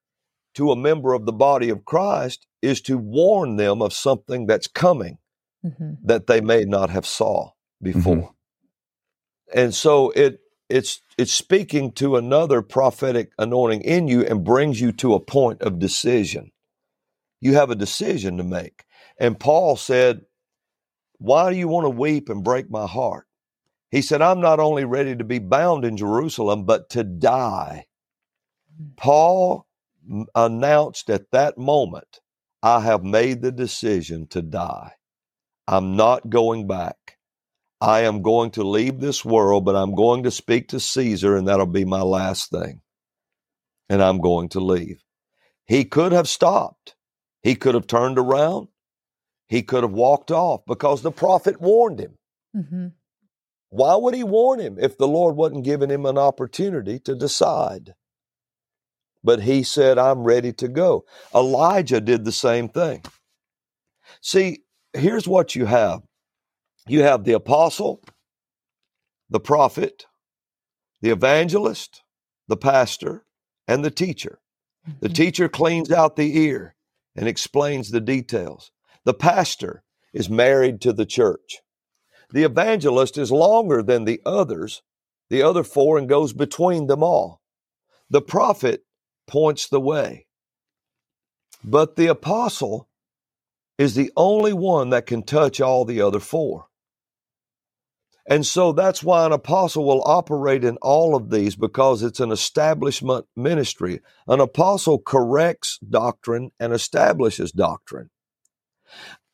to 0.56 0.72
a 0.72 0.76
member 0.76 1.14
of 1.14 1.26
the 1.26 1.34
body 1.34 1.70
of 1.70 1.86
Christ 1.86 2.48
is 2.62 2.82
to 2.82 2.98
warn 2.98 3.58
them 3.58 3.82
of 3.82 3.94
something 3.94 4.46
that's 4.46 4.68
coming 4.68 5.18
mm-hmm. 5.66 5.94
that 6.04 6.28
they 6.28 6.42
may 6.42 6.66
not 6.66 6.90
have 6.90 7.06
saw 7.06 7.52
before. 7.82 8.16
Mm-hmm. 8.16 9.60
And 9.60 9.74
so 9.74 10.12
it 10.12 10.40
it's 10.70 11.02
it's 11.18 11.32
speaking 11.32 11.92
to 11.94 12.16
another 12.16 12.62
prophetic 12.62 13.32
anointing 13.38 13.82
in 13.82 14.08
you 14.08 14.26
and 14.26 14.44
brings 14.44 14.82
you 14.82 14.92
to 14.94 15.14
a 15.14 15.20
point 15.20 15.62
of 15.62 15.80
decision. 15.80 16.52
You 17.42 17.56
have 17.56 17.70
a 17.70 17.76
decision 17.76 18.38
to 18.38 18.44
make. 18.44 18.84
And 19.20 19.40
Paul 19.40 19.76
said, 19.76 20.22
Why 21.20 21.52
do 21.52 21.58
you 21.58 21.68
want 21.68 21.86
to 21.86 21.90
weep 21.90 22.30
and 22.30 22.44
break 22.44 22.70
my 22.70 22.88
heart? 22.88 23.26
He 23.92 24.02
said, 24.02 24.22
I'm 24.22 24.42
not 24.42 24.60
only 24.60 24.86
ready 24.86 25.16
to 25.16 25.24
be 25.24 25.40
bound 25.40 25.86
in 25.86 25.98
Jerusalem, 25.98 26.66
but 26.66 26.90
to 26.92 27.04
die. 27.04 27.86
Mm. 28.82 28.98
Paul 28.98 29.68
announced 30.36 31.10
at 31.10 31.32
that 31.32 31.58
moment, 31.58 32.20
I 32.62 32.82
have 32.82 33.04
made 33.04 33.42
the 33.42 33.52
decision 33.52 34.28
to 34.28 34.42
die. 34.42 34.94
I'm 35.68 35.96
not 35.96 36.30
going 36.30 36.68
back. 36.68 37.18
I 37.82 38.02
am 38.02 38.22
going 38.22 38.52
to 38.52 38.64
leave 38.64 39.00
this 39.00 39.26
world, 39.26 39.66
but 39.66 39.76
I'm 39.76 39.96
going 39.96 40.24
to 40.24 40.32
speak 40.32 40.70
to 40.70 40.80
Caesar, 40.80 41.36
and 41.36 41.48
that'll 41.48 41.66
be 41.66 41.86
my 41.86 42.02
last 42.02 42.50
thing. 42.50 42.82
And 43.90 44.02
I'm 44.02 44.20
going 44.20 44.50
to 44.50 44.60
leave. 44.60 45.04
He 45.66 45.86
could 45.86 46.12
have 46.12 46.28
stopped. 46.28 46.95
He 47.46 47.54
could 47.54 47.76
have 47.76 47.86
turned 47.86 48.18
around. 48.18 48.70
He 49.48 49.62
could 49.62 49.84
have 49.84 49.92
walked 49.92 50.32
off 50.32 50.62
because 50.66 51.04
the 51.04 51.12
prophet 51.12 51.62
warned 51.62 52.00
him. 52.00 52.18
Mm-hmm. 52.58 52.88
Why 53.70 53.94
would 53.94 54.16
he 54.16 54.24
warn 54.24 54.60
him 54.60 54.78
if 54.80 54.98
the 54.98 55.08
Lord 55.08 55.36
wasn't 55.36 55.64
giving 55.64 55.92
him 55.92 56.08
an 56.08 56.18
opportunity 56.18 56.98
to 57.02 57.14
decide? 57.14 57.94
But 59.24 59.44
he 59.44 59.62
said, 59.62 60.00
I'm 60.00 60.24
ready 60.24 60.54
to 60.54 60.68
go. 60.68 61.06
Elijah 61.36 62.02
did 62.02 62.26
the 62.26 62.32
same 62.32 62.68
thing. 62.68 63.04
See, 64.22 64.64
here's 64.94 65.28
what 65.28 65.56
you 65.56 65.68
have 65.68 66.02
you 66.88 67.04
have 67.04 67.26
the 67.26 67.34
apostle, 67.34 68.04
the 69.30 69.40
prophet, 69.40 70.08
the 71.02 71.12
evangelist, 71.12 72.02
the 72.48 72.58
pastor, 72.58 73.24
and 73.68 73.86
the 73.86 73.92
teacher. 73.92 74.40
The 75.00 75.10
mm-hmm. 75.10 75.14
teacher 75.14 75.48
cleans 75.48 75.92
out 75.92 76.16
the 76.16 76.40
ear 76.40 76.75
and 77.16 77.28
explains 77.28 77.92
the 77.92 78.02
details. 78.02 78.72
The 79.04 79.14
pastor 79.14 79.84
is 80.14 80.30
married 80.30 80.82
to 80.82 80.94
the 80.94 81.06
church. 81.06 81.62
The 82.32 82.44
evangelist 82.44 83.18
is 83.18 83.32
longer 83.32 83.84
than 83.84 84.06
the 84.06 84.22
others, 84.26 84.82
the 85.30 85.44
other 85.44 85.64
four, 85.64 85.98
and 85.98 86.10
goes 86.10 86.34
between 86.34 86.88
them 86.88 87.04
all. 87.04 87.42
The 88.10 88.22
prophet 88.22 88.84
points 89.28 89.68
the 89.68 89.80
way. 89.80 90.28
But 91.64 91.96
the 91.96 92.08
apostle 92.08 92.90
is 93.78 93.96
the 93.96 94.12
only 94.16 94.54
one 94.54 94.90
that 94.92 95.06
can 95.06 95.24
touch 95.24 95.60
all 95.60 95.86
the 95.86 96.02
other 96.02 96.20
four. 96.20 96.68
And 98.28 98.46
so 98.46 98.72
that's 98.72 99.04
why 99.04 99.26
an 99.26 99.32
apostle 99.32 99.86
will 99.86 100.02
operate 100.06 100.64
in 100.64 100.78
all 100.82 101.16
of 101.16 101.30
these 101.30 101.56
because 101.56 102.02
it's 102.02 102.20
an 102.20 102.32
establishment 102.32 103.26
ministry. 103.36 104.02
An 104.28 104.40
apostle 104.40 105.00
corrects 105.00 105.78
doctrine 105.88 106.52
and 106.60 106.74
establishes 106.74 107.52
doctrine. 107.52 108.10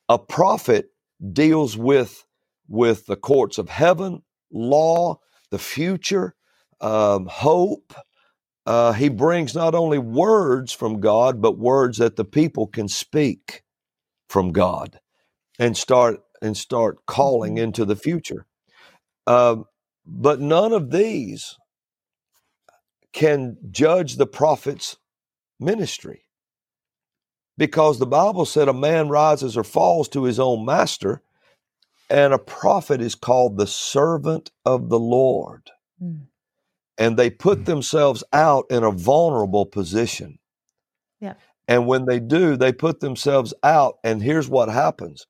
A 0.08 0.18
prophet 0.18 0.90
deals 1.32 1.76
with, 1.76 2.26
with 2.68 3.06
the 3.06 3.16
courts 3.16 3.56
of 3.56 3.70
heaven, 3.70 4.22
law, 4.52 5.20
the 5.50 5.58
future, 5.58 6.34
um, 6.82 7.26
hope. 7.26 7.94
Uh, 8.66 8.92
he 8.92 9.08
brings 9.08 9.54
not 9.54 9.74
only 9.74 9.98
words 9.98 10.72
from 10.72 11.00
God, 11.00 11.40
but 11.40 11.58
words 11.58 11.98
that 11.98 12.16
the 12.16 12.24
people 12.24 12.66
can 12.66 12.88
speak 12.88 13.62
from 14.28 14.52
God 14.52 15.00
and 15.58 15.76
start 15.76 16.20
and 16.42 16.56
start 16.56 17.06
calling 17.06 17.54
mm-hmm. 17.54 17.64
into 17.64 17.84
the 17.84 17.96
future. 17.96 18.46
Um, 19.26 19.66
but 20.06 20.40
none 20.40 20.72
of 20.72 20.90
these 20.90 21.56
can 23.12 23.56
judge 23.70 24.16
the 24.16 24.26
prophet's 24.26 24.96
ministry 25.60 26.24
because 27.58 27.98
the 27.98 28.06
Bible 28.06 28.46
said 28.46 28.68
a 28.68 28.72
man 28.72 29.08
rises 29.08 29.56
or 29.56 29.64
falls 29.64 30.08
to 30.08 30.24
his 30.24 30.40
own 30.40 30.64
master, 30.64 31.22
and 32.10 32.32
a 32.32 32.38
prophet 32.38 33.00
is 33.00 33.14
called 33.14 33.56
the 33.56 33.66
servant 33.66 34.50
of 34.64 34.88
the 34.88 34.98
Lord. 34.98 35.70
Mm. 36.02 36.26
And 36.98 37.16
they 37.16 37.30
put 37.30 37.60
mm. 37.60 37.64
themselves 37.66 38.24
out 38.32 38.66
in 38.70 38.82
a 38.82 38.90
vulnerable 38.90 39.66
position. 39.66 40.38
Yeah. 41.20 41.34
And 41.68 41.86
when 41.86 42.06
they 42.06 42.18
do, 42.18 42.56
they 42.56 42.72
put 42.72 43.00
themselves 43.00 43.54
out, 43.62 43.98
and 44.02 44.22
here's 44.22 44.48
what 44.48 44.68
happens 44.68 45.26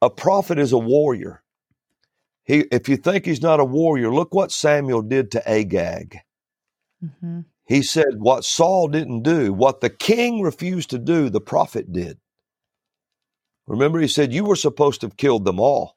a 0.00 0.10
prophet 0.10 0.58
is 0.58 0.72
a 0.72 0.78
warrior. 0.78 1.41
He, 2.44 2.60
if 2.72 2.88
you 2.88 2.96
think 2.96 3.24
he's 3.24 3.42
not 3.42 3.60
a 3.60 3.64
warrior, 3.64 4.12
look 4.12 4.34
what 4.34 4.50
Samuel 4.50 5.02
did 5.02 5.30
to 5.32 5.48
Agag. 5.48 6.18
Mm-hmm. 7.02 7.40
He 7.64 7.82
said, 7.82 8.18
What 8.18 8.44
Saul 8.44 8.88
didn't 8.88 9.22
do, 9.22 9.52
what 9.52 9.80
the 9.80 9.90
king 9.90 10.42
refused 10.42 10.90
to 10.90 10.98
do, 10.98 11.30
the 11.30 11.40
prophet 11.40 11.92
did. 11.92 12.18
Remember, 13.66 14.00
he 14.00 14.08
said, 14.08 14.32
You 14.32 14.44
were 14.44 14.56
supposed 14.56 15.00
to 15.00 15.06
have 15.06 15.16
killed 15.16 15.44
them 15.44 15.60
all. 15.60 15.96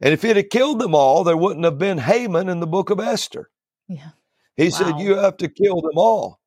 And 0.00 0.12
if 0.12 0.22
he'd 0.22 0.36
have 0.36 0.50
killed 0.50 0.78
them 0.78 0.94
all, 0.94 1.24
there 1.24 1.36
wouldn't 1.36 1.64
have 1.64 1.78
been 1.78 1.98
Haman 1.98 2.48
in 2.48 2.60
the 2.60 2.66
book 2.66 2.90
of 2.90 3.00
Esther. 3.00 3.50
Yeah. 3.88 4.10
He 4.56 4.64
wow. 4.64 4.70
said, 4.70 4.98
You 5.00 5.16
have 5.16 5.38
to 5.38 5.48
kill 5.48 5.80
them 5.80 5.96
all. 5.96 6.40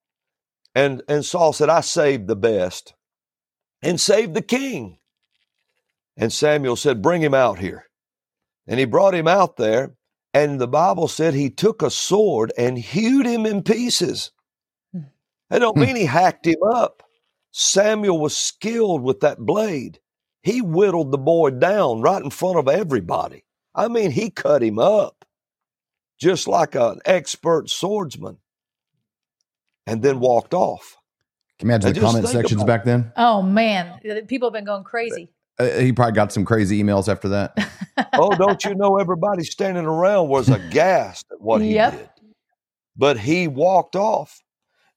And, 0.76 1.02
and 1.08 1.26
Saul 1.26 1.52
said, 1.52 1.70
I 1.70 1.82
saved 1.82 2.28
the 2.28 2.36
best 2.36 2.94
and 3.82 4.00
saved 4.00 4.36
the 4.36 4.42
king. 4.42 5.00
And 6.16 6.32
Samuel 6.32 6.76
said, 6.76 7.02
Bring 7.02 7.22
him 7.24 7.34
out 7.34 7.60
here. 7.60 7.89
And 8.70 8.80
he 8.80 8.86
brought 8.86 9.16
him 9.16 9.28
out 9.28 9.58
there, 9.58 9.96
and 10.32 10.62
the 10.62 10.68
Bible 10.68 11.08
said 11.08 11.34
he 11.34 11.50
took 11.50 11.82
a 11.82 11.90
sword 11.90 12.54
and 12.56 12.78
hewed 12.78 13.26
him 13.26 13.48
in 13.48 13.64
pieces. 13.64 14.32
Hmm. 14.94 15.02
That 15.50 15.60
don't 15.60 15.76
hmm. 15.76 15.84
mean 15.84 15.96
he 15.96 16.06
hacked 16.06 16.46
him 16.46 16.62
up. 16.64 17.04
Samuel 17.52 18.20
was 18.20 18.38
skilled 18.38 19.02
with 19.02 19.22
that 19.22 19.40
blade. 19.40 20.00
He 20.44 20.62
whittled 20.62 21.12
the 21.12 21.18
boy 21.18 21.50
down 21.50 22.02
right 22.02 22.24
in 22.24 22.30
front 22.30 22.58
of 22.58 22.68
everybody. 22.68 23.44
I 23.74 23.88
mean, 23.88 24.12
he 24.12 24.30
cut 24.30 24.62
him 24.62 24.78
up 24.78 25.26
just 26.20 26.48
like 26.48 26.76
an 26.76 27.00
expert 27.06 27.70
swordsman 27.70 28.38
and 29.88 30.04
then 30.04 30.20
walked 30.20 30.54
off. 30.54 30.98
Can 31.58 31.68
you 31.68 31.74
imagine 31.74 31.94
the 31.94 32.00
comment 32.00 32.28
sections 32.28 32.64
back 32.64 32.86
then? 32.86 33.12
Oh, 33.18 33.42
man. 33.42 34.00
People 34.28 34.50
have 34.50 34.54
been 34.54 34.66
going 34.66 34.84
crazy. 34.84 35.30
Uh, 35.60 35.80
he 35.80 35.92
probably 35.92 36.14
got 36.14 36.32
some 36.32 36.46
crazy 36.46 36.82
emails 36.82 37.10
after 37.10 37.30
that. 37.30 37.54
oh, 38.14 38.36
don't 38.36 38.64
you 38.64 38.76
know 38.76 38.98
everybody 38.98 39.44
standing 39.44 39.86
around 39.86 40.30
was 40.30 40.50
aghast 40.50 41.26
at 41.32 41.42
what 41.42 41.62
he 41.62 41.76
yep. 41.76 41.94
did. 41.94 42.10
But 42.96 43.20
he 43.20 43.48
walked 43.48 43.96
off. 43.96 44.42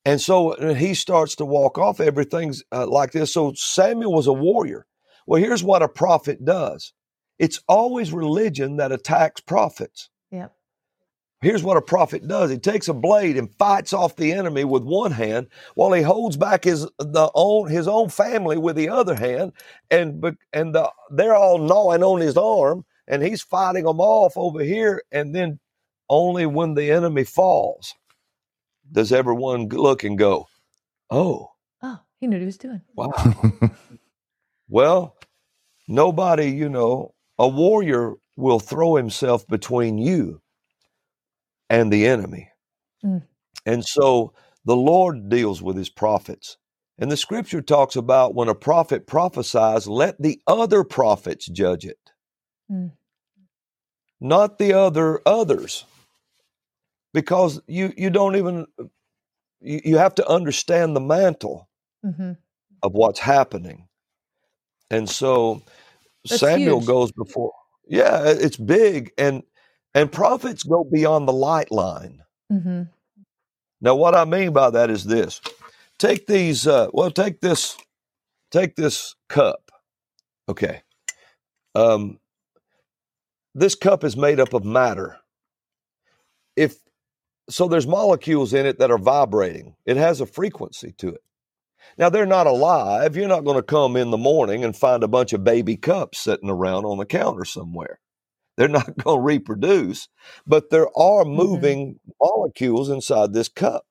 And 0.05 0.21
so 0.21 0.53
uh, 0.53 0.75
he 0.75 0.95
starts 0.95 1.37
to 1.37 1.45
walk 1.45 1.79
off. 1.79 2.01
Everything's 2.01 2.63
uh, 2.73 2.87
like 2.87 3.13
this. 3.13 3.33
So 3.33 3.53
Samuel 3.55 4.13
was 4.13 4.27
a 4.27 4.33
warrior. 4.33 4.87
Well, 5.27 5.41
here's 5.41 5.63
what 5.63 5.83
a 5.83 5.89
prophet 5.89 6.45
does 6.45 6.93
it's 7.39 7.61
always 7.69 8.13
religion 8.13 8.77
that 8.77 8.93
attacks 8.93 9.41
prophets. 9.41 10.11
Here's 11.43 11.65
what 11.65 11.77
a 11.77 11.83
prophet 11.83 12.29
does. 12.29 12.53
He 12.53 12.59
takes 12.59 12.87
a 12.87 12.95
blade 12.95 13.37
and 13.37 13.53
fights 13.57 13.93
off 13.93 14.15
the 14.15 14.33
enemy 14.33 14.63
with 14.63 14.85
one 14.85 15.11
hand 15.11 15.49
while 15.75 15.93
he 15.93 16.01
holds 16.01 16.37
back 16.37 16.63
his 16.63 16.83
the 16.99 17.31
own 17.35 17.69
his 17.69 17.89
own 17.89 18.11
family 18.11 18.57
with 18.57 18.77
the 18.77 18.89
other 18.89 19.17
hand 19.17 19.53
and 19.91 20.25
and 20.53 20.73
the, 20.73 20.89
they're 21.11 21.35
all 21.35 21.59
gnawing 21.59 22.05
on 22.05 22.21
his 22.21 22.37
arm 22.37 22.85
and 23.09 23.25
he's 23.25 23.43
fighting 23.43 23.85
them 23.85 24.01
off 24.01 24.35
over 24.37 24.63
here. 24.63 25.03
And 25.11 25.35
then 25.35 25.59
only 26.09 26.47
when 26.47 26.75
the 26.75 26.93
enemy 26.93 27.25
falls 27.25 27.93
does 28.93 29.13
everyone 29.13 29.69
look 29.69 30.05
and 30.05 30.19
go, 30.19 30.47
oh. 31.11 31.51
Oh, 31.83 31.99
he 32.21 32.29
knew 32.29 32.37
what 32.37 32.43
he 32.43 32.47
was 32.47 32.59
doing. 32.59 32.83
Wow. 32.95 33.13
well, 34.69 35.17
nobody, 35.89 36.51
you 36.51 36.69
know, 36.69 37.15
a 37.39 37.49
warrior 37.49 38.15
will 38.37 38.61
throw 38.61 38.95
himself 38.95 39.47
between 39.49 39.99
you 39.99 40.42
and 41.73 41.91
the 41.91 42.07
enemy. 42.07 42.51
Mm. 43.03 43.23
And 43.65 43.83
so 43.83 44.35
the 44.67 44.77
Lord 44.77 45.31
deals 45.31 45.63
with 45.63 45.75
his 45.75 45.89
prophets. 45.89 46.59
And 46.99 47.11
the 47.11 47.17
scripture 47.17 47.63
talks 47.63 47.97
about 47.97 48.35
when 48.35 48.49
a 48.49 48.55
prophet 48.55 49.07
prophesies, 49.07 49.89
let 49.89 50.21
the 50.21 50.39
other 50.47 50.85
prophets 50.85 51.47
judge 51.47 51.87
it, 51.87 51.99
mm. 52.71 52.93
not 54.21 54.59
the 54.59 54.75
other 54.75 55.23
others. 55.25 55.87
Because 57.15 57.61
you, 57.67 57.95
you 57.97 58.11
don't 58.11 58.37
even, 58.37 58.67
you, 59.61 59.81
you 59.83 59.97
have 59.97 60.15
to 60.17 60.29
understand 60.29 60.95
the 60.95 61.01
mantle 61.01 61.71
mm-hmm. 62.05 62.33
of 62.83 62.93
what's 62.93 63.21
happening. 63.21 63.89
And 64.91 65.09
so 65.09 65.63
That's 66.29 66.41
Samuel 66.41 66.81
huge. 66.81 66.87
goes 66.87 67.13
before. 67.13 67.53
Yeah, 67.89 68.25
it's 68.27 68.59
big. 68.59 69.13
And, 69.17 69.43
and 69.95 70.11
prophets 70.11 70.63
go 70.63 70.85
beyond 70.85 71.29
the 71.29 71.33
light 71.33 71.71
line. 71.71 72.23
Mm-hmm. 72.51 72.83
Now, 73.81 73.97
what 73.97 74.15
I 74.15 74.25
mean 74.25 74.53
by 74.53 74.71
that 74.71 74.91
is 74.91 75.05
this. 75.05 75.41
Take 75.99 76.27
these 76.27 76.67
uh, 76.67 76.89
well 76.93 77.11
take 77.11 77.41
this 77.41 77.77
take 78.51 78.77
this 78.77 79.15
cup. 79.29 79.71
Okay. 80.49 80.83
Um, 81.75 82.19
this 83.55 83.75
cup 83.75 84.05
is 84.05 84.17
made 84.17 84.41
up 84.41 84.55
of 84.55 84.65
matter. 84.65 85.19
If 86.57 86.77
so 87.49 87.69
there's 87.69 87.87
molecules 87.87 88.55
in 88.55 88.67
it 88.67 88.79
that 88.79 88.91
are 88.91 88.99
vibrating. 88.99 89.77
It 89.85 89.97
has 89.97 90.21
a 90.21 90.27
frequency 90.27 90.93
to 90.99 91.09
it. 91.09 91.23
Now 91.99 92.09
they're 92.09 92.27
not 92.27 92.47
alive. 92.47 93.17
You're 93.17 93.29
not 93.29 93.45
going 93.45 93.57
to 93.57 93.63
come 93.63 93.97
in 93.97 94.11
the 94.11 94.17
morning 94.17 94.65
and 94.65 94.77
find 94.77 95.03
a 95.03 95.09
bunch 95.09 95.33
of 95.33 95.45
baby 95.45 95.77
cups 95.77 96.19
sitting 96.19 96.49
around 96.49 96.85
on 96.85 96.99
the 96.99 97.07
counter 97.07 97.45
somewhere 97.45 97.99
they're 98.57 98.69
not 98.69 98.97
going 98.99 99.19
to 99.19 99.23
reproduce 99.23 100.09
but 100.47 100.71
there 100.71 100.89
are 100.97 101.25
mm-hmm. 101.25 101.37
moving 101.37 101.95
mm-hmm. 101.95 102.11
molecules 102.21 102.89
inside 102.89 103.33
this 103.33 103.49
cup 103.49 103.85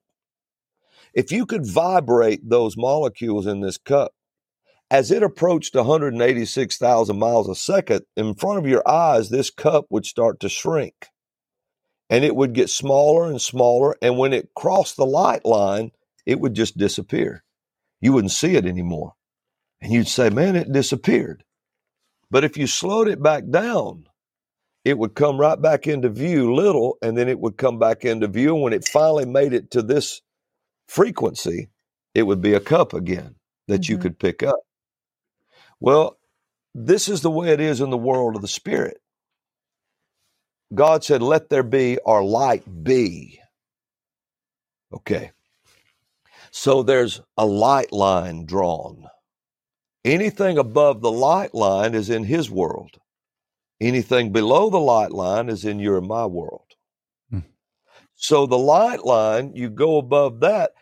if 1.13 1.31
you 1.31 1.45
could 1.45 1.65
vibrate 1.65 2.49
those 2.49 2.77
molecules 2.77 3.45
in 3.45 3.59
this 3.59 3.77
cup, 3.77 4.13
as 4.89 5.11
it 5.11 5.23
approached 5.23 5.75
186,000 5.75 7.19
miles 7.19 7.49
a 7.49 7.55
second, 7.55 8.01
in 8.15 8.35
front 8.35 8.59
of 8.59 8.67
your 8.67 8.87
eyes, 8.87 9.29
this 9.29 9.49
cup 9.49 9.85
would 9.89 10.05
start 10.05 10.39
to 10.41 10.49
shrink. 10.49 11.07
And 12.09 12.25
it 12.25 12.35
would 12.35 12.53
get 12.53 12.69
smaller 12.69 13.29
and 13.29 13.41
smaller. 13.41 13.95
And 14.01 14.17
when 14.17 14.33
it 14.33 14.53
crossed 14.53 14.97
the 14.97 15.05
light 15.05 15.45
line, 15.45 15.91
it 16.25 16.39
would 16.39 16.53
just 16.53 16.77
disappear. 16.77 17.43
You 18.01 18.13
wouldn't 18.13 18.31
see 18.31 18.55
it 18.55 18.65
anymore. 18.65 19.13
And 19.81 19.93
you'd 19.93 20.09
say, 20.09 20.29
man, 20.29 20.55
it 20.55 20.71
disappeared. 20.71 21.43
But 22.29 22.43
if 22.43 22.57
you 22.57 22.67
slowed 22.67 23.07
it 23.07 23.23
back 23.23 23.49
down, 23.49 24.07
it 24.83 24.97
would 24.97 25.15
come 25.15 25.39
right 25.39 25.61
back 25.61 25.87
into 25.87 26.09
view 26.09 26.53
little, 26.53 26.97
and 27.01 27.17
then 27.17 27.29
it 27.29 27.39
would 27.39 27.57
come 27.57 27.77
back 27.77 28.03
into 28.03 28.27
view. 28.27 28.55
And 28.55 28.63
when 28.63 28.73
it 28.73 28.87
finally 28.87 29.25
made 29.25 29.53
it 29.53 29.71
to 29.71 29.81
this 29.81 30.21
frequency, 30.87 31.69
it 32.15 32.23
would 32.23 32.41
be 32.41 32.53
a 32.53 32.59
cup 32.59 32.93
again 32.93 33.35
that 33.67 33.81
mm-hmm. 33.81 33.93
you 33.93 33.97
could 33.99 34.19
pick 34.19 34.43
up. 34.43 34.59
Well, 35.79 36.17
this 36.73 37.09
is 37.09 37.21
the 37.21 37.31
way 37.31 37.49
it 37.49 37.59
is 37.59 37.81
in 37.81 37.89
the 37.89 37.97
world 37.97 38.35
of 38.35 38.41
the 38.41 38.47
spirit. 38.47 38.97
God 40.73 41.03
said, 41.03 41.21
Let 41.21 41.49
there 41.49 41.63
be, 41.63 41.97
or 41.97 42.23
light 42.23 42.63
be. 42.83 43.39
Okay. 44.93 45.31
So 46.51 46.83
there's 46.83 47.21
a 47.37 47.45
light 47.45 47.91
line 47.91 48.45
drawn. 48.45 49.07
Anything 50.03 50.57
above 50.57 51.01
the 51.01 51.11
light 51.11 51.53
line 51.53 51.93
is 51.93 52.09
in 52.09 52.23
His 52.23 52.49
world. 52.49 53.00
Anything 53.81 54.31
below 54.31 54.69
the 54.69 54.79
light 54.79 55.11
line 55.11 55.49
is 55.49 55.65
in 55.65 55.79
your 55.79 55.97
and 55.97 56.07
my 56.07 56.27
world. 56.27 56.75
Mm. 57.33 57.43
So 58.15 58.45
the 58.45 58.57
light 58.57 59.03
line, 59.03 59.53
you 59.55 59.71
go 59.71 59.97
above 59.97 60.39
that, 60.41 60.73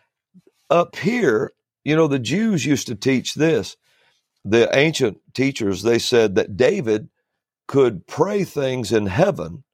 up 0.68 0.96
here, 0.96 1.52
you 1.82 1.96
know, 1.96 2.06
the 2.06 2.18
Jews 2.18 2.66
used 2.66 2.86
to 2.88 2.94
teach 2.94 3.34
this. 3.34 3.76
The 4.44 4.68
ancient 4.76 5.18
teachers, 5.32 5.82
they 5.82 5.98
said 5.98 6.34
that 6.34 6.58
David 6.58 7.08
could 7.66 8.06
pray 8.06 8.44
things 8.44 8.92
in 8.92 9.06
heaven 9.06 9.64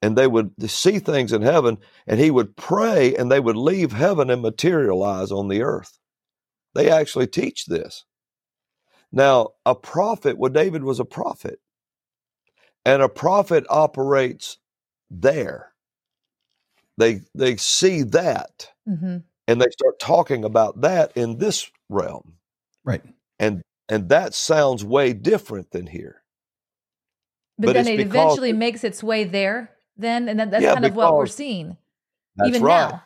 and 0.00 0.18
they 0.18 0.26
would 0.26 0.52
see 0.68 0.98
things 0.98 1.32
in 1.32 1.42
heaven 1.42 1.78
and 2.06 2.18
he 2.18 2.30
would 2.30 2.56
pray 2.56 3.14
and 3.14 3.30
they 3.30 3.40
would 3.40 3.56
leave 3.56 3.92
heaven 3.92 4.28
and 4.28 4.42
materialize 4.42 5.30
on 5.30 5.46
the 5.48 5.62
earth. 5.62 5.98
They 6.74 6.90
actually 6.90 7.28
teach 7.28 7.66
this. 7.66 8.04
Now, 9.12 9.50
a 9.64 9.74
prophet, 9.74 10.38
well, 10.38 10.50
David 10.50 10.82
was 10.82 10.98
a 10.98 11.04
prophet, 11.04 11.60
and 12.84 13.02
a 13.02 13.08
prophet 13.08 13.64
operates 13.68 14.58
there. 15.10 15.72
They 16.98 17.20
they 17.34 17.56
see 17.56 18.02
that. 18.02 18.70
Mm-hmm 18.88 19.18
and 19.48 19.60
they 19.60 19.70
start 19.70 19.98
talking 19.98 20.44
about 20.44 20.80
that 20.82 21.12
in 21.16 21.38
this 21.38 21.70
realm 21.88 22.34
right 22.84 23.02
and 23.38 23.62
and 23.88 24.08
that 24.08 24.34
sounds 24.34 24.84
way 24.84 25.12
different 25.12 25.70
than 25.70 25.86
here 25.86 26.22
but, 27.58 27.66
but 27.66 27.72
then 27.74 27.88
it 27.88 28.00
eventually 28.00 28.50
it, 28.50 28.56
makes 28.56 28.84
its 28.84 29.02
way 29.02 29.24
there 29.24 29.70
then 29.96 30.28
and 30.28 30.40
that's 30.40 30.62
yeah, 30.62 30.74
kind 30.74 30.86
of 30.86 30.96
what 30.96 31.14
we're 31.14 31.26
seeing 31.26 31.76
even 32.46 32.62
right. 32.62 32.90
now 32.90 33.02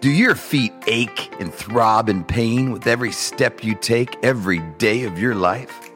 do 0.00 0.10
your 0.10 0.34
feet 0.34 0.72
ache 0.86 1.32
and 1.40 1.54
throb 1.54 2.08
in 2.08 2.24
pain 2.24 2.72
with 2.72 2.86
every 2.86 3.12
step 3.12 3.62
you 3.62 3.74
take 3.74 4.16
every 4.24 4.58
day 4.78 5.04
of 5.04 5.18
your 5.18 5.34
life 5.34 5.80
well, 5.80 5.93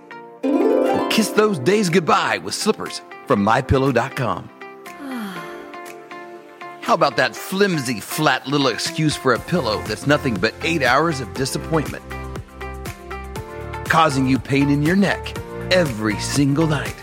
kiss 1.18 1.30
those 1.30 1.58
days 1.58 1.90
goodbye 1.90 2.38
with 2.38 2.54
slippers 2.54 3.02
from 3.26 3.44
mypillow.com 3.44 4.48
how 6.80 6.94
about 6.94 7.16
that 7.16 7.34
flimsy, 7.34 7.98
flat 7.98 8.46
little 8.46 8.68
excuse 8.68 9.16
for 9.16 9.34
a 9.34 9.38
pillow 9.40 9.82
that's 9.88 10.06
nothing 10.06 10.36
but 10.36 10.54
eight 10.62 10.80
hours 10.80 11.18
of 11.18 11.34
disappointment? 11.34 12.04
Causing 13.88 14.28
you 14.28 14.38
pain 14.38 14.70
in 14.70 14.80
your 14.80 14.94
neck 14.94 15.36
every 15.72 16.20
single 16.20 16.68
night. 16.68 16.94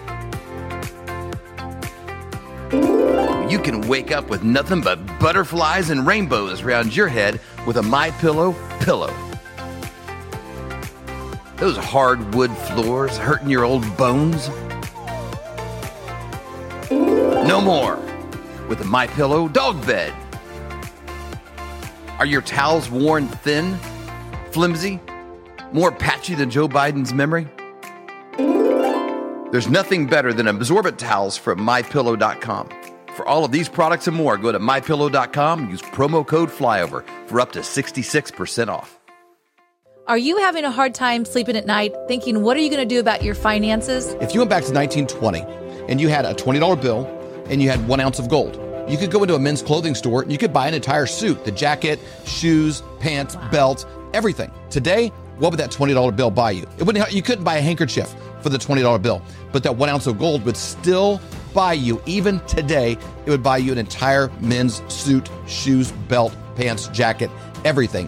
You 3.52 3.60
can 3.60 3.86
wake 3.86 4.12
up 4.14 4.30
with 4.30 4.44
nothing 4.44 4.80
but 4.80 4.96
butterflies 5.20 5.90
and 5.90 6.08
rainbows 6.08 6.62
around 6.62 6.96
your 6.96 7.10
head 7.10 7.42
with 7.68 7.76
a 7.76 7.84
My 7.84 8.12
Pillow 8.12 8.56
pillow. 8.80 9.25
Those 11.58 11.78
hardwood 11.78 12.56
floors 12.58 13.18
hurting 13.18 13.50
your 13.50 13.64
old 13.64 13.86
bones? 13.96 14.50
No 16.92 17.62
more 17.62 17.96
with 18.68 18.82
a 18.82 18.86
My 18.86 19.08
Pillow 19.08 19.48
dog 19.48 19.86
bed. 19.86 20.14
Are 22.20 22.26
your 22.26 22.42
towels 22.42 22.90
worn 22.90 23.28
thin, 23.28 23.78
flimsy, 24.52 25.00
more 25.72 25.92
patchy 25.92 26.36
than 26.36 26.50
Joe 26.50 26.68
Biden's 26.68 27.14
memory? 27.14 27.48
There's 29.52 29.70
nothing 29.70 30.08
better 30.08 30.34
than 30.34 30.48
absorbent 30.48 31.00
towels 31.00 31.38
from 31.38 31.60
mypillow.com. 31.60 32.70
For 33.16 33.26
all 33.26 33.46
of 33.46 33.54
these 33.54 33.70
products 33.70 34.08
and 34.08 34.18
more, 34.18 34.38
go 34.38 34.52
to 34.52 34.60
mypillow.com, 34.60 35.70
use 35.70 35.82
promo 35.82 36.28
code 36.28 36.50
flyover 36.50 37.06
for 37.28 37.40
up 37.40 37.54
to 37.54 37.60
66% 37.60 38.68
off. 38.68 39.00
Are 40.08 40.20
you 40.20 40.38
having 40.38 40.66
a 40.66 40.70
hard 40.70 40.94
time 40.94 41.26
sleeping 41.26 41.58
at 41.58 41.66
night 41.66 41.92
thinking 42.08 42.44
what 42.44 42.56
are 42.56 42.60
you 42.60 42.70
going 42.70 42.88
to 42.88 42.96
do 42.96 43.00
about 43.00 43.24
your 43.24 43.34
finances? 43.34 44.16
If 44.22 44.36
you 44.36 44.40
went 44.40 44.52
back 44.52 44.64
to 44.66 44.72
1920 44.72 45.42
and 45.90 46.00
you 46.00 46.10
had 46.10 46.26
a 46.26 46.36
$20 46.36 46.80
bill 46.80 47.08
and 47.50 47.60
you 47.60 47.72
had 47.72 47.88
one 47.88 48.00
ounce 48.00 48.20
of 48.20 48.30
gold. 48.30 48.62
You 48.88 49.00
could 49.00 49.10
go 49.10 49.24
into 49.24 49.34
a 49.34 49.40
men's 49.40 49.64
clothing 49.64 49.96
store 49.96 50.22
and 50.22 50.32
you 50.32 50.38
could 50.38 50.54
buy 50.54 50.68
an 50.68 50.76
entire 50.76 51.08
suit 51.08 51.44
the 51.44 51.52
jacket, 51.52 52.00
shoes, 52.24 52.84
pants, 53.00 53.36
wow. 53.36 53.50
belt, 53.50 53.88
everything. 54.14 54.52
Today, 54.70 55.08
what 55.40 55.50
would 55.50 55.60
that 55.60 55.72
$20 55.72 56.16
bill 56.16 56.30
buy 56.30 56.52
you? 56.52 56.68
It 56.78 56.84
wouldn't, 56.84 57.12
you 57.12 57.24
couldn't 57.24 57.44
buy 57.44 57.56
a 57.56 57.62
handkerchief 57.62 58.14
for 58.42 58.50
the 58.50 58.60
$20 58.60 59.02
bill, 59.02 59.24
but 59.52 59.64
that 59.64 59.76
one 59.76 59.90
ounce 59.90 60.06
of 60.06 60.20
gold 60.20 60.46
would 60.46 60.56
still 60.56 61.20
buy 61.56 61.74
you, 61.74 62.00
even 62.06 62.42
today, 62.42 62.92
it 63.26 63.30
would 63.32 63.42
buy 63.42 63.58
you 63.58 63.72
an 63.72 63.80
entire 63.80 64.30
men's 64.40 64.84
suit, 64.94 65.32
shoes, 65.48 65.92
belt, 66.10 66.36
pants, 66.56 66.90
jacket, 66.90 67.32
everything. 67.64 68.08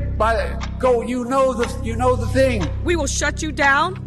by 0.21 0.55
go. 0.77 1.01
You 1.01 1.25
know 1.25 1.51
the 1.51 1.67
you 1.83 1.95
know 1.95 2.15
the 2.15 2.27
thing. 2.27 2.63
We 2.83 2.95
will 2.95 3.07
shut 3.07 3.41
you 3.41 3.51
down. 3.51 3.97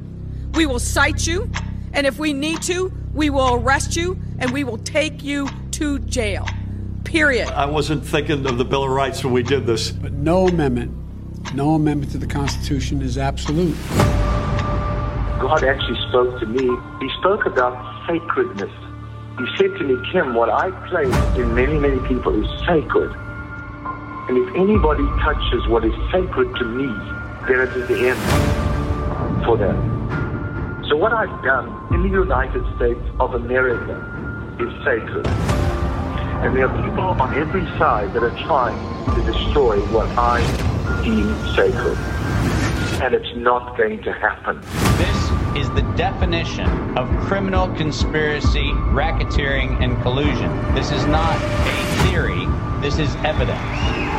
We 0.54 0.64
will 0.64 0.78
cite 0.78 1.26
you, 1.26 1.50
and 1.92 2.06
if 2.06 2.20
we 2.20 2.32
need 2.32 2.62
to, 2.62 2.92
we 3.12 3.30
will 3.30 3.54
arrest 3.54 3.96
you 3.96 4.16
and 4.38 4.52
we 4.52 4.62
will 4.62 4.78
take 4.78 5.24
you 5.24 5.48
to 5.72 5.98
jail. 5.98 6.46
Period. 7.02 7.48
I 7.48 7.66
wasn't 7.66 8.06
thinking 8.06 8.46
of 8.46 8.58
the 8.58 8.64
Bill 8.64 8.84
of 8.84 8.90
Rights 8.90 9.24
when 9.24 9.32
we 9.32 9.42
did 9.42 9.66
this. 9.66 9.90
But 9.90 10.12
no 10.12 10.46
amendment, 10.46 10.92
no 11.52 11.74
amendment 11.74 12.12
to 12.12 12.18
the 12.18 12.28
Constitution 12.28 13.02
is 13.02 13.18
absolute. 13.18 13.76
God 15.40 15.64
actually 15.64 16.00
spoke 16.10 16.38
to 16.38 16.46
me. 16.46 16.64
He 17.00 17.10
spoke 17.18 17.44
about 17.44 17.74
sacredness. 18.06 18.70
He 19.38 19.46
said 19.56 19.76
to 19.78 19.84
me, 19.84 19.96
Kim, 20.12 20.34
what 20.34 20.48
I 20.48 20.70
place 20.88 21.12
in 21.36 21.52
many, 21.56 21.76
many 21.76 21.98
people 22.06 22.32
is 22.40 22.66
sacred. 22.66 23.12
And 24.28 24.38
if 24.38 24.54
anybody 24.54 25.04
touches 25.20 25.68
what 25.68 25.84
is 25.84 25.92
sacred 26.10 26.54
to 26.56 26.64
me, 26.64 26.86
then 27.46 27.60
it 27.60 27.76
is 27.76 27.88
the 27.88 28.08
end 28.08 29.44
for 29.44 29.58
them. 29.58 29.76
So 30.88 30.96
what 30.96 31.12
I've 31.12 31.42
done 31.44 31.68
in 31.92 32.02
the 32.02 32.08
United 32.08 32.64
States 32.76 33.00
of 33.20 33.34
America 33.34 34.00
is 34.58 34.72
sacred. 34.84 35.26
And 35.26 36.56
there 36.56 36.68
are 36.68 36.88
people 36.88 37.04
on 37.04 37.34
every 37.34 37.66
side 37.78 38.14
that 38.14 38.22
are 38.22 38.36
trying 38.46 38.78
to 39.14 39.32
destroy 39.32 39.78
what 39.92 40.08
I 40.16 40.40
deem 41.02 41.28
sacred. 41.54 41.98
And 43.02 43.14
it's 43.14 43.36
not 43.36 43.76
going 43.76 44.02
to 44.04 44.12
happen. 44.12 44.60
This 44.96 45.66
is 45.66 45.70
the 45.70 45.82
definition 45.96 46.68
of 46.96 47.08
criminal 47.26 47.68
conspiracy, 47.74 48.70
racketeering, 48.92 49.82
and 49.82 50.00
collusion. 50.02 50.50
This 50.74 50.92
is 50.92 51.04
not 51.06 51.36
a 51.40 52.08
theory, 52.08 52.46
this 52.80 52.98
is 52.98 53.14
evidence. 53.16 54.13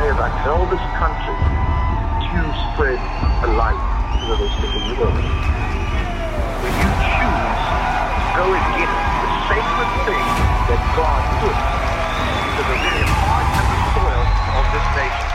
I 0.00 0.08
have 0.08 0.16
upheld 0.16 0.72
this 0.72 0.80
country 0.96 1.36
to 1.36 2.40
spread 2.72 2.96
a 3.44 3.52
light 3.52 3.76
to 3.76 4.32
the 4.32 4.36
rest 4.40 4.56
of 4.64 4.72
the 4.72 4.96
world. 4.96 5.12
When 5.12 6.72
you 6.72 6.88
choose 7.04 7.60
to 7.68 8.24
go 8.32 8.48
against 8.48 8.96
the 8.96 9.30
sacred 9.44 9.90
thing 10.08 10.26
that 10.72 10.80
God 10.96 11.20
put 11.44 11.52
into 11.52 12.62
the 12.64 12.76
very 12.80 13.12
heart 13.28 13.44
and 13.44 13.66
the 13.68 13.80
soil 13.92 14.24
of 14.56 14.64
this 14.72 14.86
nation, 14.96 15.28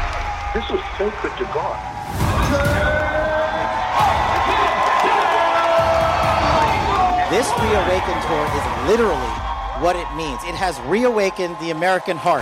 this 0.58 0.66
was 0.74 0.82
sacred 0.98 1.34
to 1.38 1.46
God. 1.54 1.78
This 7.30 7.46
Reawaken 7.62 8.18
tour 8.26 8.46
is 8.50 8.66
literally 8.90 9.34
what 9.78 9.94
it 9.96 10.10
means. 10.18 10.42
It 10.42 10.58
has 10.58 10.82
reawakened 10.90 11.54
the 11.62 11.70
American 11.70 12.18
heart. 12.18 12.42